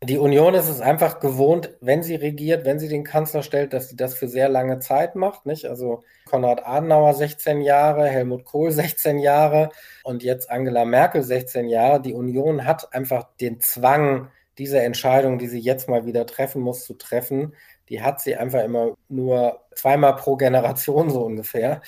Die 0.05 0.19
Union 0.19 0.53
ist 0.53 0.69
es 0.69 0.81
einfach 0.81 1.19
gewohnt, 1.19 1.71
wenn 1.81 2.03
sie 2.03 2.15
regiert, 2.15 2.63
wenn 2.63 2.77
sie 2.77 2.89
den 2.89 3.03
Kanzler 3.03 3.41
stellt, 3.41 3.73
dass 3.73 3.89
sie 3.89 3.95
das 3.95 4.13
für 4.13 4.27
sehr 4.27 4.49
lange 4.49 4.77
Zeit 4.77 5.15
macht. 5.15 5.47
Nicht? 5.47 5.65
Also 5.65 6.03
Konrad 6.25 6.65
Adenauer 6.65 7.15
16 7.15 7.61
Jahre, 7.61 8.07
Helmut 8.07 8.45
Kohl 8.45 8.71
16 8.71 9.17
Jahre 9.17 9.69
und 10.03 10.21
jetzt 10.21 10.51
Angela 10.51 10.85
Merkel 10.85 11.23
16 11.23 11.69
Jahre. 11.69 12.01
Die 12.01 12.13
Union 12.13 12.65
hat 12.65 12.93
einfach 12.93 13.29
den 13.41 13.61
Zwang, 13.61 14.27
diese 14.59 14.79
Entscheidung, 14.79 15.39
die 15.39 15.47
sie 15.47 15.59
jetzt 15.59 15.89
mal 15.89 16.05
wieder 16.05 16.27
treffen 16.27 16.61
muss, 16.61 16.85
zu 16.85 16.93
treffen. 16.93 17.55
Die 17.89 18.03
hat 18.03 18.21
sie 18.21 18.35
einfach 18.35 18.63
immer 18.63 18.93
nur 19.09 19.61
zweimal 19.73 20.15
pro 20.17 20.35
Generation 20.35 21.09
so 21.09 21.23
ungefähr 21.23 21.81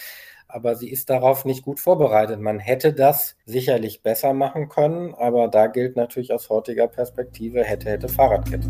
aber 0.48 0.75
sie 0.75 0.89
ist 0.89 1.10
darauf 1.10 1.46
nicht 1.46 1.63
gut 1.63 1.80
vorbereitet. 1.80 2.39
Man 2.39 2.60
hätte 2.60 2.94
das 2.94 3.36
sicherlich 3.46 4.01
besser 4.01 4.34
machen 4.34 4.70
können, 4.70 5.13
aber 5.16 5.48
da 5.48 5.68
gilt 5.68 5.96
natürlich 5.96 6.34
aus 6.34 6.50
heutiger 6.50 6.88
Perspektive 6.88 7.63
hätte, 7.63 7.89
hätte 7.89 8.08
Fahrradkette. 8.08 8.68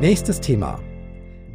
Nächstes 0.00 0.40
Thema. 0.40 0.80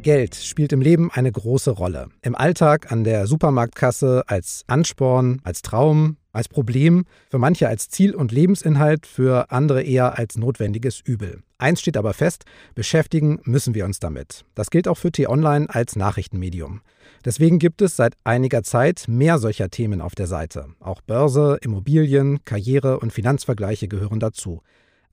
Geld 0.02 0.36
spielt 0.36 0.72
im 0.72 0.80
Leben 0.80 1.10
eine 1.12 1.32
große 1.32 1.72
Rolle. 1.72 2.10
Im 2.22 2.36
Alltag, 2.36 2.92
an 2.92 3.02
der 3.02 3.26
Supermarktkasse, 3.26 4.22
als 4.28 4.62
Ansporn, 4.68 5.40
als 5.42 5.62
Traum, 5.62 6.16
als 6.36 6.48
Problem, 6.48 7.04
für 7.30 7.38
manche 7.38 7.68
als 7.68 7.88
Ziel 7.88 8.14
und 8.14 8.30
Lebensinhalt, 8.30 9.06
für 9.06 9.50
andere 9.50 9.82
eher 9.82 10.18
als 10.18 10.36
notwendiges 10.36 11.00
Übel. 11.00 11.42
Eins 11.58 11.80
steht 11.80 11.96
aber 11.96 12.12
fest, 12.12 12.44
beschäftigen 12.74 13.40
müssen 13.44 13.74
wir 13.74 13.84
uns 13.86 13.98
damit. 13.98 14.44
Das 14.54 14.70
gilt 14.70 14.88
auch 14.88 14.98
für 14.98 15.10
T-Online 15.10 15.66
als 15.68 15.96
Nachrichtenmedium. 15.96 16.82
Deswegen 17.24 17.58
gibt 17.58 17.82
es 17.82 17.96
seit 17.96 18.14
einiger 18.24 18.62
Zeit 18.62 19.06
mehr 19.08 19.38
solcher 19.38 19.70
Themen 19.70 20.00
auf 20.00 20.14
der 20.14 20.26
Seite. 20.26 20.66
Auch 20.80 21.00
Börse, 21.00 21.58
Immobilien, 21.62 22.44
Karriere 22.44 23.00
und 23.00 23.12
Finanzvergleiche 23.12 23.88
gehören 23.88 24.20
dazu. 24.20 24.62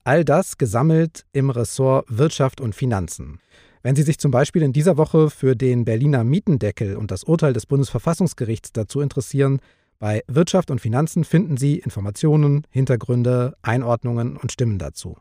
All 0.04 0.24
das 0.24 0.58
gesammelt 0.58 1.24
im 1.32 1.48
Ressort 1.48 2.06
Wirtschaft 2.08 2.60
und 2.60 2.74
Finanzen. 2.74 3.40
Wenn 3.82 3.96
Sie 3.96 4.02
sich 4.02 4.18
zum 4.18 4.30
Beispiel 4.30 4.62
in 4.62 4.72
dieser 4.72 4.96
Woche 4.96 5.28
für 5.30 5.56
den 5.56 5.84
Berliner 5.84 6.24
Mietendeckel 6.24 6.96
und 6.96 7.10
das 7.10 7.24
Urteil 7.24 7.52
des 7.52 7.66
Bundesverfassungsgerichts 7.66 8.72
dazu 8.72 9.00
interessieren, 9.00 9.60
bei 10.04 10.22
Wirtschaft 10.26 10.70
und 10.70 10.82
Finanzen 10.82 11.24
finden 11.24 11.56
Sie 11.56 11.78
Informationen, 11.78 12.66
Hintergründe, 12.68 13.56
Einordnungen 13.62 14.36
und 14.36 14.52
Stimmen 14.52 14.78
dazu. 14.78 15.16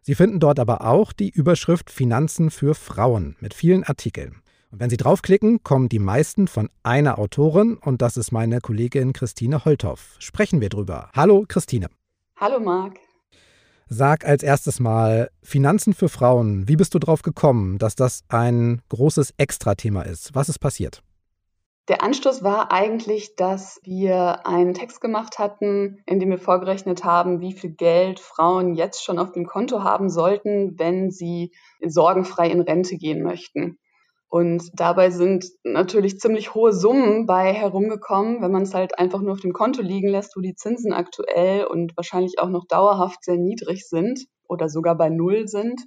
Sie 0.00 0.14
finden 0.14 0.38
dort 0.38 0.60
aber 0.60 0.86
auch 0.86 1.12
die 1.12 1.28
Überschrift 1.28 1.90
Finanzen 1.90 2.52
für 2.52 2.76
Frauen 2.76 3.34
mit 3.40 3.52
vielen 3.52 3.82
Artikeln. 3.82 4.36
Und 4.70 4.78
wenn 4.78 4.90
Sie 4.90 4.96
draufklicken, 4.96 5.64
kommen 5.64 5.88
die 5.88 5.98
meisten 5.98 6.46
von 6.46 6.70
einer 6.84 7.18
Autorin 7.18 7.78
und 7.78 8.00
das 8.00 8.16
ist 8.16 8.30
meine 8.30 8.60
Kollegin 8.60 9.12
Christine 9.12 9.64
Holthoff. 9.64 10.14
Sprechen 10.20 10.60
wir 10.60 10.68
drüber. 10.68 11.10
Hallo 11.16 11.44
Christine. 11.48 11.88
Hallo 12.36 12.60
Marc. 12.60 12.94
Sag 13.88 14.24
als 14.24 14.44
erstes 14.44 14.78
mal, 14.78 15.30
Finanzen 15.42 15.94
für 15.94 16.08
Frauen, 16.08 16.68
wie 16.68 16.76
bist 16.76 16.94
du 16.94 17.00
drauf 17.00 17.22
gekommen, 17.22 17.78
dass 17.78 17.96
das 17.96 18.22
ein 18.28 18.82
großes 18.88 19.34
Extrathema 19.36 20.02
ist? 20.02 20.32
Was 20.36 20.48
ist 20.48 20.60
passiert? 20.60 21.02
Der 21.88 22.02
Anstoß 22.02 22.44
war 22.44 22.70
eigentlich, 22.70 23.34
dass 23.34 23.80
wir 23.82 24.46
einen 24.46 24.74
Text 24.74 25.00
gemacht 25.00 25.38
hatten, 25.38 26.02
in 26.04 26.20
dem 26.20 26.28
wir 26.28 26.38
vorgerechnet 26.38 27.02
haben, 27.02 27.40
wie 27.40 27.54
viel 27.54 27.70
Geld 27.70 28.20
Frauen 28.20 28.74
jetzt 28.74 29.02
schon 29.02 29.18
auf 29.18 29.32
dem 29.32 29.46
Konto 29.46 29.82
haben 29.82 30.10
sollten, 30.10 30.78
wenn 30.78 31.10
sie 31.10 31.50
sorgenfrei 31.82 32.50
in 32.50 32.60
Rente 32.60 32.96
gehen 32.98 33.22
möchten. 33.22 33.78
Und 34.28 34.70
dabei 34.74 35.08
sind 35.08 35.46
natürlich 35.64 36.20
ziemlich 36.20 36.54
hohe 36.54 36.74
Summen 36.74 37.24
bei 37.24 37.54
herumgekommen, 37.54 38.42
wenn 38.42 38.52
man 38.52 38.64
es 38.64 38.74
halt 38.74 38.98
einfach 38.98 39.22
nur 39.22 39.32
auf 39.32 39.40
dem 39.40 39.54
Konto 39.54 39.80
liegen 39.80 40.08
lässt, 40.08 40.36
wo 40.36 40.42
die 40.42 40.54
Zinsen 40.54 40.92
aktuell 40.92 41.64
und 41.64 41.96
wahrscheinlich 41.96 42.38
auch 42.38 42.50
noch 42.50 42.66
dauerhaft 42.66 43.24
sehr 43.24 43.38
niedrig 43.38 43.88
sind 43.88 44.26
oder 44.46 44.68
sogar 44.68 44.94
bei 44.98 45.08
Null 45.08 45.48
sind. 45.48 45.80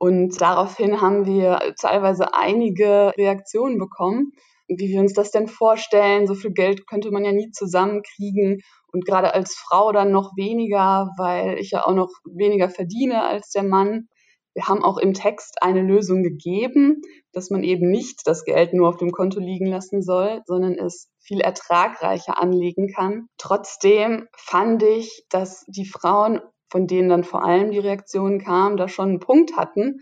Und 0.00 0.40
daraufhin 0.40 1.00
haben 1.00 1.26
wir 1.26 1.60
teilweise 1.80 2.34
einige 2.34 3.12
Reaktionen 3.16 3.78
bekommen, 3.78 4.32
wie 4.68 4.88
wir 4.88 5.00
uns 5.00 5.14
das 5.14 5.30
denn 5.30 5.48
vorstellen. 5.48 6.26
So 6.26 6.34
viel 6.34 6.52
Geld 6.52 6.86
könnte 6.86 7.10
man 7.10 7.24
ja 7.24 7.32
nie 7.32 7.50
zusammenkriegen 7.50 8.60
und 8.92 9.04
gerade 9.04 9.34
als 9.34 9.54
Frau 9.54 9.92
dann 9.92 10.12
noch 10.12 10.36
weniger, 10.36 11.10
weil 11.18 11.58
ich 11.58 11.72
ja 11.72 11.84
auch 11.86 11.94
noch 11.94 12.10
weniger 12.24 12.68
verdiene 12.68 13.22
als 13.22 13.50
der 13.50 13.62
Mann. 13.62 14.08
Wir 14.54 14.66
haben 14.66 14.82
auch 14.82 14.98
im 14.98 15.14
Text 15.14 15.62
eine 15.62 15.82
Lösung 15.82 16.22
gegeben, 16.22 17.02
dass 17.32 17.50
man 17.50 17.62
eben 17.62 17.90
nicht 17.90 18.22
das 18.24 18.44
Geld 18.44 18.72
nur 18.72 18.88
auf 18.88 18.96
dem 18.96 19.12
Konto 19.12 19.38
liegen 19.38 19.66
lassen 19.66 20.02
soll, 20.02 20.40
sondern 20.46 20.74
es 20.74 21.08
viel 21.20 21.40
ertragreicher 21.40 22.40
anlegen 22.40 22.88
kann. 22.88 23.28
Trotzdem 23.36 24.26
fand 24.36 24.82
ich, 24.82 25.24
dass 25.30 25.64
die 25.68 25.86
Frauen, 25.86 26.40
von 26.70 26.86
denen 26.86 27.08
dann 27.08 27.24
vor 27.24 27.44
allem 27.44 27.70
die 27.70 27.78
Reaktionen 27.78 28.40
kamen, 28.40 28.76
da 28.76 28.88
schon 28.88 29.10
einen 29.10 29.20
Punkt 29.20 29.56
hatten, 29.56 30.00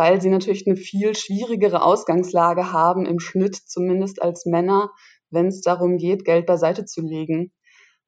weil 0.00 0.22
sie 0.22 0.30
natürlich 0.30 0.66
eine 0.66 0.76
viel 0.76 1.14
schwierigere 1.14 1.82
Ausgangslage 1.82 2.72
haben, 2.72 3.04
im 3.04 3.20
Schnitt 3.20 3.54
zumindest 3.54 4.22
als 4.22 4.46
Männer, 4.46 4.88
wenn 5.28 5.48
es 5.48 5.60
darum 5.60 5.98
geht, 5.98 6.24
Geld 6.24 6.46
beiseite 6.46 6.86
zu 6.86 7.02
legen. 7.02 7.52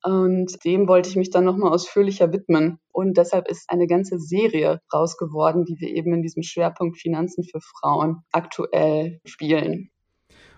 Und 0.03 0.57
dem 0.65 0.89
wollte 0.89 1.11
ich 1.11 1.17
mich 1.17 1.29
dann 1.29 1.45
nochmal 1.45 1.71
ausführlicher 1.71 2.33
widmen. 2.33 2.79
Und 2.93 3.19
deshalb 3.19 3.47
ist 3.47 3.69
eine 3.69 3.87
ganze 3.87 4.19
Serie 4.19 4.81
raus 4.91 5.19
geworden, 5.19 5.67
die 5.67 5.77
wir 5.81 5.91
eben 5.91 6.15
in 6.15 6.23
diesem 6.23 6.43
Schwerpunkt 6.43 6.99
Finanzen 6.99 7.45
für 7.45 7.61
Frauen 7.61 8.23
aktuell 8.33 9.21
spielen. 9.27 9.91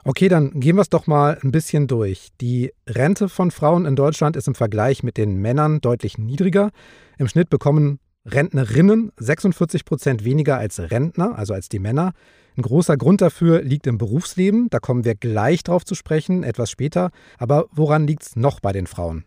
Okay, 0.05 0.29
dann 0.29 0.61
gehen 0.61 0.77
wir 0.77 0.83
es 0.83 0.89
doch 0.89 1.09
mal 1.09 1.37
ein 1.43 1.51
bisschen 1.51 1.89
durch. 1.89 2.29
Die 2.41 2.73
Rente 2.89 3.29
von 3.29 3.51
Frauen 3.51 3.87
in 3.87 3.97
Deutschland 3.97 4.37
ist 4.37 4.47
im 4.47 4.55
Vergleich 4.55 5.03
mit 5.03 5.17
den 5.17 5.35
Männern 5.39 5.81
deutlich 5.81 6.17
niedriger. 6.17 6.71
Im 7.19 7.27
Schnitt 7.27 7.51
bekommen 7.51 7.99
Rentnerinnen 8.27 9.13
46 9.17 9.85
Prozent 9.85 10.25
weniger 10.25 10.59
als 10.59 10.79
Rentner, 10.79 11.39
also 11.39 11.55
als 11.55 11.69
die 11.69 11.79
Männer. 11.79 12.13
Ein 12.57 12.63
großer 12.63 12.97
Grund 12.97 13.21
dafür 13.21 13.63
liegt 13.63 13.87
im 13.87 13.99
Berufsleben. 13.99 14.69
Da 14.71 14.79
kommen 14.79 15.05
wir 15.05 15.15
gleich 15.15 15.63
drauf 15.63 15.85
zu 15.85 15.95
sprechen, 15.95 16.43
etwas 16.43 16.71
später. 16.71 17.11
Aber 17.39 17.67
woran 17.73 18.07
liegt 18.07 18.23
es 18.23 18.37
noch 18.37 18.61
bei 18.61 18.73
den 18.73 18.87
Frauen? 18.87 19.25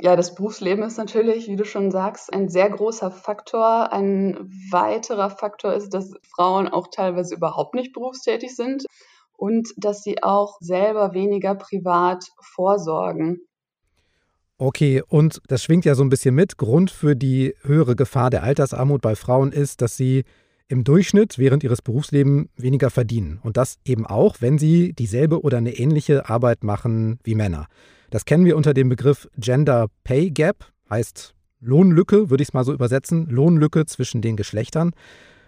ja, 0.00 0.14
das 0.16 0.34
Berufsleben 0.34 0.84
ist 0.84 0.96
natürlich, 0.96 1.48
wie 1.48 1.56
du 1.56 1.64
schon 1.64 1.90
sagst, 1.90 2.32
ein 2.32 2.48
sehr 2.48 2.70
großer 2.70 3.10
Faktor. 3.10 3.92
Ein 3.92 4.48
weiterer 4.70 5.30
Faktor 5.30 5.74
ist, 5.74 5.90
dass 5.90 6.12
Frauen 6.34 6.68
auch 6.68 6.88
teilweise 6.88 7.34
überhaupt 7.34 7.74
nicht 7.74 7.92
berufstätig 7.92 8.54
sind 8.54 8.84
und 9.36 9.68
dass 9.76 10.02
sie 10.02 10.22
auch 10.22 10.56
selber 10.60 11.14
weniger 11.14 11.54
privat 11.54 12.24
vorsorgen. 12.54 13.40
Okay, 14.60 15.02
und 15.06 15.40
das 15.46 15.62
schwingt 15.62 15.84
ja 15.84 15.94
so 15.94 16.02
ein 16.02 16.08
bisschen 16.08 16.34
mit. 16.34 16.56
Grund 16.56 16.90
für 16.90 17.14
die 17.14 17.54
höhere 17.62 17.94
Gefahr 17.94 18.28
der 18.28 18.42
Altersarmut 18.42 19.00
bei 19.00 19.14
Frauen 19.14 19.52
ist, 19.52 19.80
dass 19.80 19.96
sie 19.96 20.24
im 20.66 20.82
Durchschnitt 20.82 21.38
während 21.38 21.62
ihres 21.62 21.80
Berufslebens 21.80 22.48
weniger 22.56 22.90
verdienen. 22.90 23.38
Und 23.42 23.56
das 23.56 23.78
eben 23.84 24.04
auch, 24.04 24.36
wenn 24.40 24.58
sie 24.58 24.92
dieselbe 24.94 25.42
oder 25.42 25.58
eine 25.58 25.78
ähnliche 25.78 26.28
Arbeit 26.28 26.64
machen 26.64 27.20
wie 27.22 27.36
Männer. 27.36 27.68
Das 28.10 28.24
kennen 28.24 28.44
wir 28.44 28.56
unter 28.56 28.74
dem 28.74 28.88
Begriff 28.88 29.28
Gender 29.36 29.86
Pay 30.02 30.30
Gap, 30.30 30.66
heißt 30.90 31.34
Lohnlücke, 31.60 32.28
würde 32.28 32.42
ich 32.42 32.48
es 32.48 32.54
mal 32.54 32.64
so 32.64 32.72
übersetzen, 32.72 33.26
Lohnlücke 33.28 33.86
zwischen 33.86 34.22
den 34.22 34.36
Geschlechtern. 34.36 34.92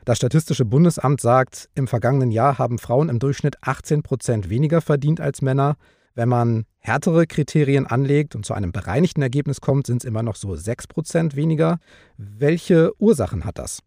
Das 0.05 0.19
Statistische 0.19 0.65
Bundesamt 0.65 1.21
sagt, 1.21 1.69
im 1.75 1.89
vergangenen 1.89 2.31
Jahr 2.31 2.59
haben 2.59 2.79
Frauen 2.79 3.09
im 3.09 3.19
Durchschnitt 3.19 3.57
18 3.63 4.03
Prozent 4.03 4.51
weniger 4.51 4.81
verdient 4.81 5.21
als 5.21 5.43
Männer. 5.43 5.77
Wenn 6.21 6.29
man 6.29 6.67
härtere 6.81 7.27
Kriterien 7.27 7.87
anlegt 7.87 8.37
und 8.37 8.45
zu 8.45 8.53
einem 8.53 8.73
bereinigten 8.73 9.23
Ergebnis 9.23 9.63
kommt, 9.63 9.87
sind 9.87 10.03
es 10.03 10.05
immer 10.05 10.23
noch 10.23 10.37
so 10.37 10.55
6 10.55 10.87
Prozent 10.87 11.35
weniger. 11.35 11.79
Welche 12.19 12.93
Ursachen 12.99 13.47
hat 13.47 13.57
das? 13.57 13.83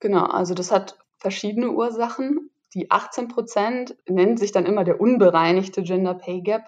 Genau, 0.00 0.24
also 0.24 0.54
das 0.54 0.72
hat 0.72 0.96
verschiedene 1.18 1.70
Ursachen. 1.70 2.48
Die 2.72 2.90
18 2.90 3.28
Prozent 3.28 3.94
nennen 4.08 4.38
sich 4.38 4.52
dann 4.52 4.64
immer 4.64 4.82
der 4.84 4.98
unbereinigte 4.98 5.82
Gender 5.82 6.14
Pay 6.14 6.40
Gap 6.40 6.62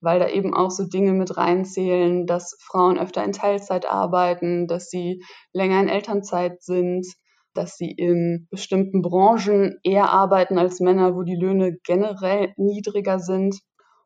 weil 0.00 0.18
da 0.18 0.30
eben 0.30 0.54
auch 0.54 0.70
so 0.70 0.84
Dinge 0.84 1.12
mit 1.12 1.36
reinzählen, 1.36 2.24
dass 2.24 2.56
Frauen 2.62 2.98
öfter 2.98 3.22
in 3.22 3.32
Teilzeit 3.32 3.84
arbeiten, 3.84 4.66
dass 4.66 4.88
sie 4.88 5.22
länger 5.52 5.78
in 5.82 5.90
Elternzeit 5.90 6.62
sind, 6.62 7.06
dass 7.52 7.76
sie 7.76 7.90
in 7.90 8.48
bestimmten 8.50 9.02
Branchen 9.02 9.78
eher 9.82 10.08
arbeiten 10.08 10.56
als 10.56 10.80
Männer, 10.80 11.14
wo 11.14 11.22
die 11.22 11.36
Löhne 11.36 11.76
generell 11.84 12.54
niedriger 12.56 13.18
sind. 13.18 13.60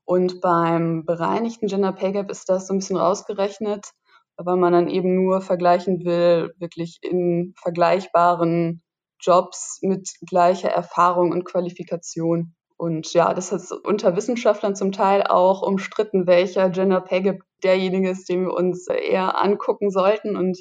Und 0.04 0.40
beim 0.40 1.04
bereinigten 1.04 1.66
Gender 1.66 1.92
Pay 1.92 2.12
Gap 2.12 2.30
ist 2.30 2.48
das 2.48 2.66
so 2.66 2.74
ein 2.74 2.78
bisschen 2.78 2.96
rausgerechnet, 2.96 3.90
weil 4.36 4.56
man 4.56 4.72
dann 4.72 4.88
eben 4.88 5.14
nur 5.14 5.40
vergleichen 5.40 6.04
will, 6.04 6.52
wirklich 6.58 6.98
in 7.02 7.54
vergleichbaren 7.60 8.82
Jobs 9.20 9.78
mit 9.82 10.10
gleicher 10.28 10.68
Erfahrung 10.68 11.32
und 11.32 11.44
Qualifikation. 11.44 12.54
Und 12.76 13.12
ja, 13.14 13.32
das 13.32 13.52
ist 13.52 13.72
unter 13.72 14.16
Wissenschaftlern 14.16 14.74
zum 14.74 14.92
Teil 14.92 15.22
auch 15.22 15.62
umstritten, 15.62 16.26
welcher 16.26 16.70
Gender 16.70 17.00
Pay 17.00 17.22
Gap 17.22 17.38
derjenige 17.62 18.10
ist, 18.10 18.28
den 18.28 18.44
wir 18.44 18.52
uns 18.52 18.88
eher 18.88 19.42
angucken 19.42 19.90
sollten. 19.90 20.36
Und 20.36 20.58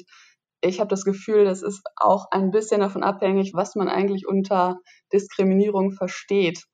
ich 0.62 0.80
habe 0.80 0.88
das 0.88 1.04
Gefühl, 1.04 1.44
das 1.44 1.62
ist 1.62 1.82
auch 1.96 2.26
ein 2.30 2.50
bisschen 2.50 2.80
davon 2.80 3.02
abhängig, 3.02 3.52
was 3.54 3.74
man 3.74 3.88
eigentlich 3.88 4.26
unter 4.26 4.78
Diskriminierung 5.12 5.92
versteht. 5.92 6.64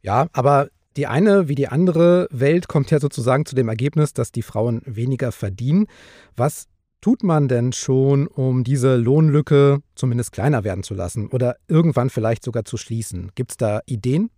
Ja, 0.00 0.26
aber 0.32 0.68
die 0.96 1.06
eine 1.06 1.48
wie 1.48 1.54
die 1.54 1.68
andere 1.68 2.28
Welt 2.30 2.68
kommt 2.68 2.90
ja 2.90 3.00
sozusagen 3.00 3.46
zu 3.46 3.54
dem 3.54 3.68
Ergebnis, 3.68 4.12
dass 4.12 4.32
die 4.32 4.42
Frauen 4.42 4.82
weniger 4.84 5.32
verdienen. 5.32 5.86
Was 6.36 6.68
tut 7.00 7.22
man 7.22 7.48
denn 7.48 7.72
schon, 7.72 8.26
um 8.26 8.64
diese 8.64 8.96
Lohnlücke 8.96 9.80
zumindest 9.94 10.32
kleiner 10.32 10.64
werden 10.64 10.82
zu 10.82 10.94
lassen 10.94 11.28
oder 11.28 11.56
irgendwann 11.68 12.10
vielleicht 12.10 12.44
sogar 12.44 12.64
zu 12.64 12.76
schließen? 12.76 13.32
Gibt 13.34 13.50
es 13.52 13.56
da 13.56 13.80
Ideen? 13.86 14.30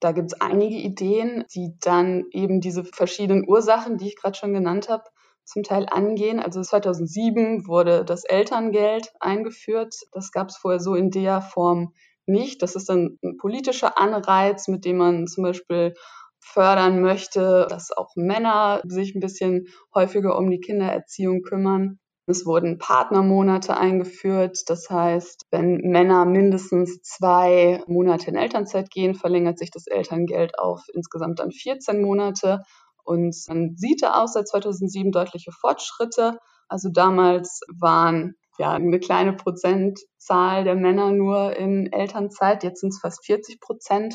Da 0.00 0.12
gibt 0.12 0.32
es 0.32 0.40
einige 0.40 0.76
Ideen, 0.76 1.44
die 1.54 1.74
dann 1.80 2.24
eben 2.32 2.62
diese 2.62 2.84
verschiedenen 2.84 3.46
Ursachen, 3.46 3.98
die 3.98 4.08
ich 4.08 4.16
gerade 4.16 4.38
schon 4.38 4.54
genannt 4.54 4.88
habe, 4.88 5.04
zum 5.44 5.62
Teil 5.62 5.86
angehen. 5.90 6.40
Also 6.40 6.62
2007 6.62 7.66
wurde 7.66 8.04
das 8.06 8.24
Elterngeld 8.24 9.12
eingeführt. 9.20 9.94
Das 10.12 10.32
gab 10.32 10.48
es 10.48 10.56
vorher 10.56 10.80
so 10.80 10.94
in 10.94 11.10
der 11.10 11.42
Form 11.42 11.92
nicht. 12.30 12.62
Das 12.62 12.76
ist 12.76 12.88
dann 12.88 13.18
ein 13.22 13.36
politischer 13.36 13.98
Anreiz, 13.98 14.68
mit 14.68 14.84
dem 14.84 14.98
man 14.98 15.26
zum 15.26 15.44
Beispiel 15.44 15.94
fördern 16.40 17.00
möchte, 17.00 17.66
dass 17.68 17.92
auch 17.92 18.12
Männer 18.16 18.80
sich 18.86 19.14
ein 19.14 19.20
bisschen 19.20 19.66
häufiger 19.94 20.36
um 20.38 20.50
die 20.50 20.60
Kindererziehung 20.60 21.42
kümmern. 21.42 21.98
Es 22.26 22.46
wurden 22.46 22.78
Partnermonate 22.78 23.76
eingeführt. 23.76 24.62
Das 24.68 24.88
heißt, 24.88 25.46
wenn 25.50 25.78
Männer 25.78 26.24
mindestens 26.24 27.02
zwei 27.02 27.82
Monate 27.88 28.30
in 28.30 28.36
Elternzeit 28.36 28.90
gehen, 28.90 29.14
verlängert 29.14 29.58
sich 29.58 29.70
das 29.70 29.86
Elterngeld 29.86 30.58
auf 30.58 30.82
insgesamt 30.94 31.40
dann 31.40 31.50
14 31.50 32.00
Monate. 32.00 32.62
Und 33.04 33.36
man 33.48 33.76
sieht 33.76 34.02
da 34.02 34.22
auch 34.22 34.28
seit 34.28 34.46
2007 34.46 35.10
deutliche 35.10 35.50
Fortschritte. 35.50 36.38
Also 36.68 36.88
damals 36.92 37.60
waren 37.80 38.36
ja 38.60 38.72
eine 38.72 39.00
kleine 39.00 39.32
Prozentzahl 39.32 40.64
der 40.64 40.76
Männer 40.76 41.12
nur 41.12 41.56
in 41.56 41.90
Elternzeit. 41.90 42.62
Jetzt 42.62 42.80
sind 42.80 42.90
es 42.90 43.00
fast 43.00 43.24
40 43.24 43.58
Prozent. 43.58 44.14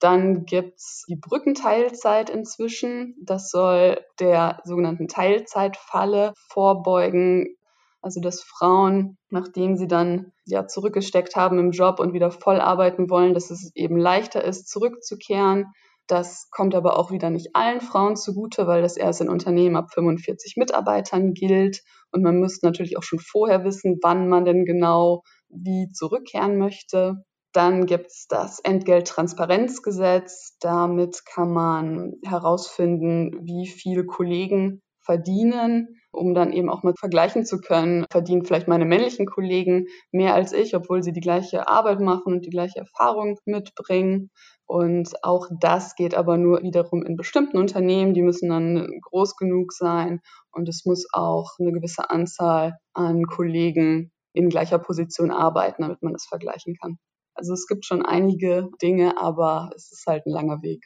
Dann 0.00 0.44
gibt's 0.46 1.04
die 1.08 1.16
Brückenteilzeit 1.16 2.30
inzwischen. 2.30 3.14
Das 3.22 3.50
soll 3.50 4.00
der 4.20 4.60
sogenannten 4.64 5.06
Teilzeitfalle 5.06 6.32
vorbeugen. 6.48 7.56
Also 8.00 8.20
dass 8.20 8.42
Frauen, 8.42 9.18
nachdem 9.28 9.76
sie 9.76 9.88
dann 9.88 10.32
ja 10.46 10.66
zurückgesteckt 10.66 11.36
haben 11.36 11.58
im 11.58 11.72
Job 11.72 12.00
und 12.00 12.14
wieder 12.14 12.30
voll 12.30 12.60
arbeiten 12.60 13.10
wollen, 13.10 13.34
dass 13.34 13.50
es 13.50 13.70
eben 13.74 13.98
leichter 13.98 14.42
ist, 14.42 14.68
zurückzukehren. 14.68 15.66
Das 16.06 16.48
kommt 16.50 16.74
aber 16.74 16.98
auch 16.98 17.10
wieder 17.10 17.28
nicht 17.28 17.54
allen 17.54 17.82
Frauen 17.82 18.16
zugute, 18.16 18.66
weil 18.66 18.80
das 18.80 18.96
erst 18.96 19.20
in 19.20 19.28
Unternehmen 19.28 19.76
ab 19.76 19.92
45 19.92 20.56
Mitarbeitern 20.56 21.34
gilt. 21.34 21.82
Und 22.12 22.22
man 22.22 22.38
müsste 22.40 22.66
natürlich 22.66 22.96
auch 22.98 23.02
schon 23.02 23.18
vorher 23.18 23.64
wissen, 23.64 23.98
wann 24.02 24.28
man 24.28 24.44
denn 24.44 24.64
genau 24.64 25.22
wie 25.48 25.90
zurückkehren 25.92 26.58
möchte. 26.58 27.24
Dann 27.52 27.86
gibt 27.86 28.06
es 28.08 28.26
das 28.28 28.60
Entgelttransparenzgesetz. 28.60 30.56
Damit 30.60 31.24
kann 31.24 31.52
man 31.52 32.14
herausfinden, 32.24 33.32
wie 33.42 33.66
viele 33.66 34.04
Kollegen 34.04 34.82
verdienen, 35.00 35.88
um 36.12 36.34
dann 36.34 36.52
eben 36.52 36.68
auch 36.68 36.82
mal 36.82 36.92
vergleichen 36.98 37.46
zu 37.46 37.60
können, 37.60 38.04
verdienen 38.10 38.44
vielleicht 38.44 38.68
meine 38.68 38.84
männlichen 38.84 39.24
Kollegen 39.24 39.86
mehr 40.12 40.34
als 40.34 40.52
ich, 40.52 40.76
obwohl 40.76 41.02
sie 41.02 41.12
die 41.12 41.20
gleiche 41.20 41.66
Arbeit 41.68 42.00
machen 42.00 42.34
und 42.34 42.44
die 42.44 42.50
gleiche 42.50 42.80
Erfahrung 42.80 43.38
mitbringen. 43.46 44.30
Und 44.68 45.24
auch 45.24 45.48
das 45.60 45.94
geht 45.94 46.14
aber 46.14 46.36
nur 46.36 46.62
wiederum 46.62 47.02
in 47.02 47.16
bestimmten 47.16 47.56
Unternehmen. 47.56 48.12
Die 48.12 48.20
müssen 48.20 48.50
dann 48.50 49.00
groß 49.00 49.36
genug 49.36 49.72
sein 49.72 50.20
und 50.52 50.68
es 50.68 50.84
muss 50.84 51.06
auch 51.10 51.52
eine 51.58 51.72
gewisse 51.72 52.10
Anzahl 52.10 52.76
an 52.92 53.24
Kollegen 53.24 54.12
in 54.34 54.50
gleicher 54.50 54.78
Position 54.78 55.30
arbeiten, 55.30 55.80
damit 55.82 56.02
man 56.02 56.12
das 56.12 56.26
vergleichen 56.26 56.74
kann. 56.78 56.98
Also 57.34 57.54
es 57.54 57.66
gibt 57.66 57.86
schon 57.86 58.04
einige 58.04 58.68
Dinge, 58.82 59.18
aber 59.18 59.70
es 59.74 59.90
ist 59.90 60.04
halt 60.06 60.26
ein 60.26 60.32
langer 60.32 60.60
Weg. 60.60 60.84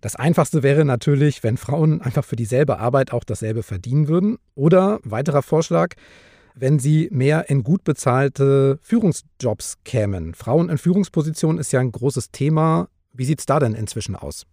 Das 0.00 0.16
Einfachste 0.16 0.64
wäre 0.64 0.84
natürlich, 0.84 1.44
wenn 1.44 1.58
Frauen 1.58 2.02
einfach 2.02 2.24
für 2.24 2.34
dieselbe 2.34 2.80
Arbeit 2.80 3.12
auch 3.12 3.22
dasselbe 3.22 3.62
verdienen 3.62 4.08
würden. 4.08 4.38
Oder 4.56 4.98
weiterer 5.04 5.42
Vorschlag, 5.42 5.94
wenn 6.54 6.78
sie 6.78 7.08
mehr 7.10 7.50
in 7.50 7.62
gut 7.62 7.84
bezahlte 7.84 8.78
Führungsjobs 8.82 9.78
kämen. 9.84 10.34
Frauen 10.34 10.68
in 10.68 10.78
Führungspositionen 10.78 11.58
ist 11.58 11.72
ja 11.72 11.80
ein 11.80 11.92
großes 11.92 12.30
Thema. 12.30 12.88
Wie 13.12 13.24
sieht 13.24 13.40
es 13.40 13.46
da 13.46 13.58
denn 13.58 13.74
inzwischen 13.74 14.16
aus? 14.16 14.46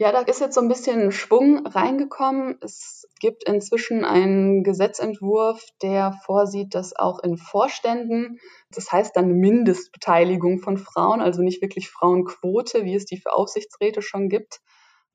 Ja, 0.00 0.12
da 0.12 0.20
ist 0.20 0.40
jetzt 0.40 0.54
so 0.54 0.60
ein 0.60 0.68
bisschen 0.68 1.10
Schwung 1.10 1.66
reingekommen. 1.66 2.56
Es 2.62 3.08
gibt 3.18 3.48
inzwischen 3.48 4.04
einen 4.04 4.62
Gesetzentwurf, 4.62 5.60
der 5.82 6.12
vorsieht, 6.24 6.76
dass 6.76 6.94
auch 6.94 7.18
in 7.18 7.36
Vorständen, 7.36 8.38
das 8.70 8.92
heißt 8.92 9.16
dann 9.16 9.32
Mindestbeteiligung 9.32 10.60
von 10.60 10.78
Frauen, 10.78 11.20
also 11.20 11.42
nicht 11.42 11.62
wirklich 11.62 11.90
Frauenquote, 11.90 12.84
wie 12.84 12.94
es 12.94 13.06
die 13.06 13.16
für 13.16 13.32
Aufsichtsräte 13.32 14.00
schon 14.00 14.28
gibt. 14.28 14.60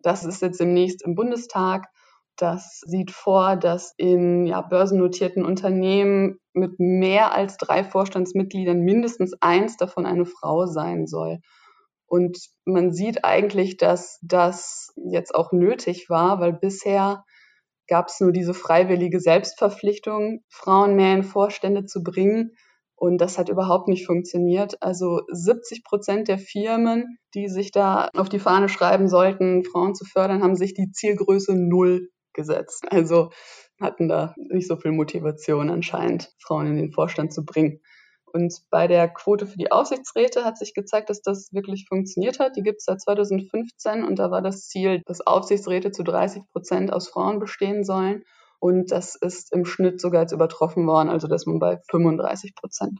Das 0.01 0.25
ist 0.25 0.41
jetzt 0.41 0.59
demnächst 0.59 1.01
im 1.01 1.15
Bundestag. 1.15 1.87
Das 2.37 2.81
sieht 2.85 3.11
vor, 3.11 3.55
dass 3.55 3.93
in 3.97 4.45
ja, 4.45 4.61
börsennotierten 4.61 5.45
Unternehmen 5.45 6.39
mit 6.53 6.79
mehr 6.79 7.33
als 7.33 7.57
drei 7.57 7.83
Vorstandsmitgliedern 7.83 8.79
mindestens 8.79 9.33
eins 9.39 9.77
davon 9.77 10.05
eine 10.05 10.25
Frau 10.25 10.65
sein 10.65 11.05
soll. 11.05 11.39
Und 12.07 12.37
man 12.65 12.91
sieht 12.91 13.23
eigentlich, 13.25 13.77
dass 13.77 14.19
das 14.21 14.93
jetzt 14.95 15.33
auch 15.33 15.51
nötig 15.51 16.09
war, 16.09 16.39
weil 16.39 16.53
bisher 16.53 17.23
gab 17.87 18.07
es 18.07 18.19
nur 18.19 18.31
diese 18.31 18.53
freiwillige 18.53 19.19
Selbstverpflichtung, 19.19 20.41
Frauen 20.49 20.95
mehr 20.95 21.15
in 21.15 21.23
Vorstände 21.23 21.85
zu 21.85 22.03
bringen. 22.03 22.51
Und 22.95 23.19
das 23.19 23.37
hat 23.37 23.49
überhaupt 23.49 23.87
nicht 23.87 24.05
funktioniert. 24.05 24.81
Also 24.81 25.21
70 25.31 25.83
Prozent 25.83 26.27
der 26.27 26.37
Firmen, 26.37 27.17
die 27.33 27.47
sich 27.47 27.71
da 27.71 28.09
auf 28.15 28.29
die 28.29 28.39
Fahne 28.39 28.69
schreiben 28.69 29.07
sollten, 29.07 29.63
Frauen 29.65 29.95
zu 29.95 30.05
fördern, 30.05 30.41
haben 30.41 30.55
sich 30.55 30.73
die 30.73 30.91
Zielgröße 30.91 31.55
null 31.55 32.09
gesetzt. 32.33 32.85
Also 32.91 33.31
hatten 33.79 34.07
da 34.07 34.33
nicht 34.37 34.67
so 34.67 34.77
viel 34.77 34.91
Motivation 34.91 35.69
anscheinend, 35.69 36.31
Frauen 36.39 36.67
in 36.67 36.77
den 36.77 36.91
Vorstand 36.91 37.33
zu 37.33 37.43
bringen. 37.43 37.81
Und 38.33 38.63
bei 38.71 38.87
der 38.87 39.09
Quote 39.09 39.45
für 39.45 39.57
die 39.57 39.71
Aufsichtsräte 39.71 40.43
hat 40.43 40.57
sich 40.57 40.73
gezeigt, 40.73 41.09
dass 41.09 41.21
das 41.21 41.53
wirklich 41.53 41.85
funktioniert 41.87 42.39
hat. 42.39 42.55
Die 42.55 42.63
gibt 42.63 42.79
es 42.79 42.85
seit 42.85 43.01
2015 43.01 44.03
und 44.03 44.17
da 44.17 44.31
war 44.31 44.41
das 44.41 44.67
Ziel, 44.67 45.03
dass 45.05 45.21
Aufsichtsräte 45.21 45.91
zu 45.91 46.03
30 46.03 46.43
Prozent 46.51 46.91
aus 46.91 47.09
Frauen 47.09 47.39
bestehen 47.39 47.83
sollen. 47.83 48.23
Und 48.59 48.91
das 48.91 49.15
ist 49.15 49.53
im 49.53 49.65
Schnitt 49.65 50.01
sogar 50.01 50.21
jetzt 50.21 50.31
übertroffen 50.31 50.87
worden, 50.87 51.09
also 51.09 51.27
dass 51.27 51.45
man 51.45 51.59
bei 51.59 51.79
35 51.91 52.55
Prozent. 52.55 52.99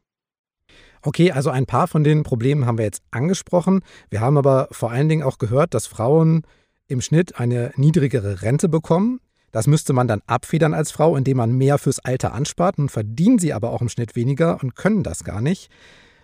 Okay, 1.01 1.31
also 1.31 1.49
ein 1.49 1.65
paar 1.65 1.87
von 1.87 2.03
den 2.03 2.23
Problemen 2.23 2.65
haben 2.65 2.77
wir 2.77 2.85
jetzt 2.85 3.03
angesprochen. 3.11 3.81
Wir 4.09 4.21
haben 4.21 4.37
aber 4.37 4.67
vor 4.71 4.91
allen 4.91 5.09
Dingen 5.09 5.23
auch 5.23 5.37
gehört, 5.37 5.73
dass 5.73 5.87
Frauen 5.87 6.43
im 6.87 7.01
Schnitt 7.01 7.39
eine 7.39 7.71
niedrigere 7.75 8.41
Rente 8.41 8.69
bekommen. 8.69 9.19
Das 9.53 9.67
müsste 9.67 9.93
man 9.93 10.07
dann 10.07 10.23
abfedern 10.25 10.73
als 10.73 10.91
Frau, 10.91 11.15
indem 11.15 11.37
man 11.37 11.51
mehr 11.51 11.77
fürs 11.77 11.99
Alter 11.99 12.33
anspart. 12.33 12.79
Nun 12.79 12.89
verdienen 12.89 13.37
sie 13.37 13.53
aber 13.53 13.69
auch 13.69 13.81
im 13.81 13.87
Schnitt 13.87 14.15
weniger 14.15 14.57
und 14.61 14.75
können 14.75 15.03
das 15.03 15.23
gar 15.23 15.41
nicht. 15.41 15.69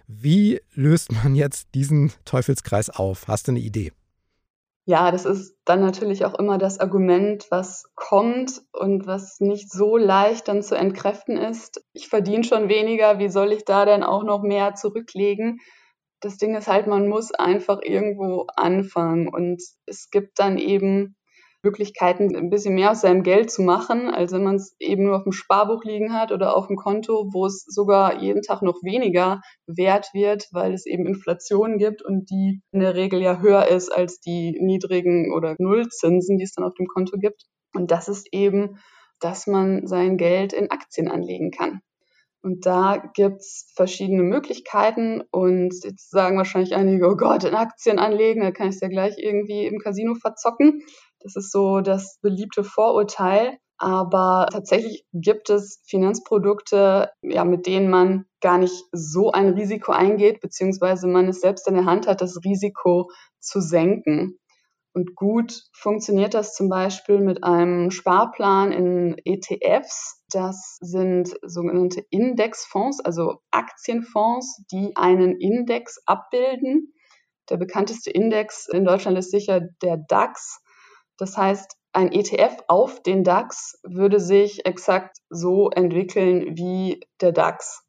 Wie 0.08 0.60
löst 0.74 1.12
man 1.12 1.36
jetzt 1.36 1.68
diesen 1.76 2.12
Teufelskreis 2.26 2.90
auf? 2.90 3.28
Hast 3.28 3.48
du 3.48 3.52
eine 3.52 3.60
Idee? 3.60 3.94
Ja, 4.86 5.12
das 5.12 5.26
ist 5.26 5.56
dann 5.66 5.82
natürlich 5.82 6.26
auch 6.26 6.34
immer 6.40 6.58
das 6.58 6.80
Argument, 6.80 7.46
was 7.52 7.84
kommt 7.94 8.64
und 8.74 9.06
was 9.06 9.40
nicht 9.40 9.72
so 9.72 9.98
leicht 9.98 10.48
dann 10.48 10.64
zu 10.64 10.74
entkräften 10.74 11.38
ist. 11.38 11.86
Ich 11.94 12.08
verdiene 12.08 12.44
schon 12.44 12.68
weniger, 12.70 13.20
wie 13.20 13.30
soll 13.30 13.52
ich 13.52 13.64
da 13.64 13.86
denn 13.86 14.02
auch 14.02 14.24
noch 14.24 14.42
mehr 14.42 14.74
zurücklegen? 14.74 15.60
Das 16.22 16.38
Ding 16.38 16.56
ist 16.56 16.68
halt, 16.68 16.88
man 16.88 17.08
muss 17.08 17.32
einfach 17.32 17.78
irgendwo 17.84 18.48
anfangen 18.56 19.28
und 19.28 19.62
es 19.86 20.10
gibt 20.10 20.40
dann 20.40 20.58
eben 20.58 21.16
Möglichkeiten, 21.64 22.36
ein 22.36 22.50
bisschen 22.50 22.76
mehr 22.76 22.92
aus 22.92 23.02
seinem 23.02 23.24
Geld 23.24 23.52
zu 23.52 23.62
machen, 23.62 24.10
als 24.10 24.32
wenn 24.32 24.44
man 24.44 24.56
es 24.56 24.76
eben 24.80 25.04
nur 25.04 25.18
auf 25.18 25.24
dem 25.24 25.32
Sparbuch 25.32 25.84
liegen 25.84 26.14
hat 26.14 26.32
oder 26.32 26.56
auf 26.56 26.68
dem 26.68 26.78
Konto, 26.78 27.30
wo 27.34 27.46
es 27.46 27.66
sogar 27.68 28.22
jeden 28.22 28.42
Tag 28.42 28.62
noch 28.62 28.82
weniger 28.82 29.42
wert 29.68 30.10
wird, 30.14 30.48
weil 30.52 30.74
es 30.74 30.86
eben 30.86 31.06
Inflation 31.06 31.78
gibt 31.78 32.02
und 32.02 32.30
die 32.30 32.62
in 32.72 32.80
der 32.80 32.96
Regel 32.96 33.22
ja 33.22 33.40
höher 33.40 33.68
ist 33.68 33.90
als 33.90 34.20
die 34.20 34.58
niedrigen 34.60 35.34
oder 35.34 35.56
Nullzinsen, 35.60 36.38
die 36.38 36.46
es 36.46 36.54
dann 36.54 36.66
auf 36.66 36.74
dem 36.76 36.88
Konto 36.88 37.18
gibt. 37.18 37.44
Und 37.74 37.92
das 37.92 38.08
ist 38.08 38.28
eben, 38.32 38.80
dass 39.20 39.48
man 39.48 39.86
sein 39.86 40.18
Geld 40.18 40.54
in 40.54 40.72
Aktien 40.72 41.10
anlegen 41.10 41.52
kann. 41.52 41.82
Und 42.42 42.66
da 42.66 43.12
gibt's 43.16 43.74
verschiedene 43.76 44.24
Möglichkeiten 44.24 45.22
und 45.30 45.74
jetzt 45.84 46.10
sagen 46.10 46.38
wahrscheinlich 46.38 46.74
einige, 46.74 47.10
oh 47.10 47.18
Gott, 47.18 47.44
in 47.44 47.54
Aktien 47.54 48.00
anlegen, 48.00 48.42
da 48.42 48.52
kann 48.52 48.70
ich 48.70 48.76
es 48.76 48.82
ja 48.82 48.88
gleich 48.88 49.16
irgendwie 49.18 49.66
im 49.66 49.78
Casino 49.80 50.16
verzocken. 50.16 50.82
Das 51.20 51.36
ist 51.36 51.52
so 51.52 51.82
das 51.82 52.20
beliebte 52.22 52.64
Vorurteil. 52.64 53.58
Aber 53.78 54.48
tatsächlich 54.52 55.06
gibt 55.14 55.50
es 55.50 55.82
Finanzprodukte, 55.86 57.12
ja, 57.22 57.46
mit 57.46 57.66
denen 57.66 57.90
man 57.90 58.26
gar 58.42 58.58
nicht 58.58 58.84
so 58.92 59.32
ein 59.32 59.50
Risiko 59.54 59.94
eingeht, 59.94 60.42
beziehungsweise 60.42 61.08
man 61.08 61.30
es 61.30 61.40
selbst 61.40 61.66
in 61.68 61.76
der 61.76 61.86
Hand 61.86 62.06
hat, 62.06 62.20
das 62.20 62.44
Risiko 62.44 63.10
zu 63.40 63.62
senken. 63.62 64.38
Und 64.94 65.16
gut 65.16 65.64
funktioniert 65.72 66.34
das 66.34 66.56
zum 66.56 66.68
Beispiel 66.68 67.22
mit 67.22 67.44
einem 67.44 67.90
Sparplan 67.90 68.74
in 68.74 69.16
ETFs. 69.24 70.24
Das 70.30 70.78
sind 70.82 71.36
sogenannte 71.42 72.04
Indexfonds, 72.10 73.00
also 73.00 73.38
Aktienfonds, 73.52 74.64
die 74.72 74.92
einen 74.96 75.40
Index 75.40 76.02
abbilden. 76.06 76.94
Der 77.50 77.58
bekannteste 77.58 78.10
Index 78.10 78.68
in 78.68 78.84
Deutschland 78.84 79.18
ist 79.18 79.32
sicher 79.32 79.62
der 79.82 79.98
DAX. 79.98 80.62
Das 81.20 81.38
heißt, 81.38 81.76
ein 81.92 82.12
ETF 82.12 82.58
auf 82.68 83.04
den 83.04 83.24
DAX 83.24 83.80
würde 83.84 84.20
sich 84.20 84.66
exakt 84.66 85.18
so 85.30 85.70
entwickeln 85.70 86.56
wie 86.58 87.02
der 87.22 87.32
DAX. 87.32 87.84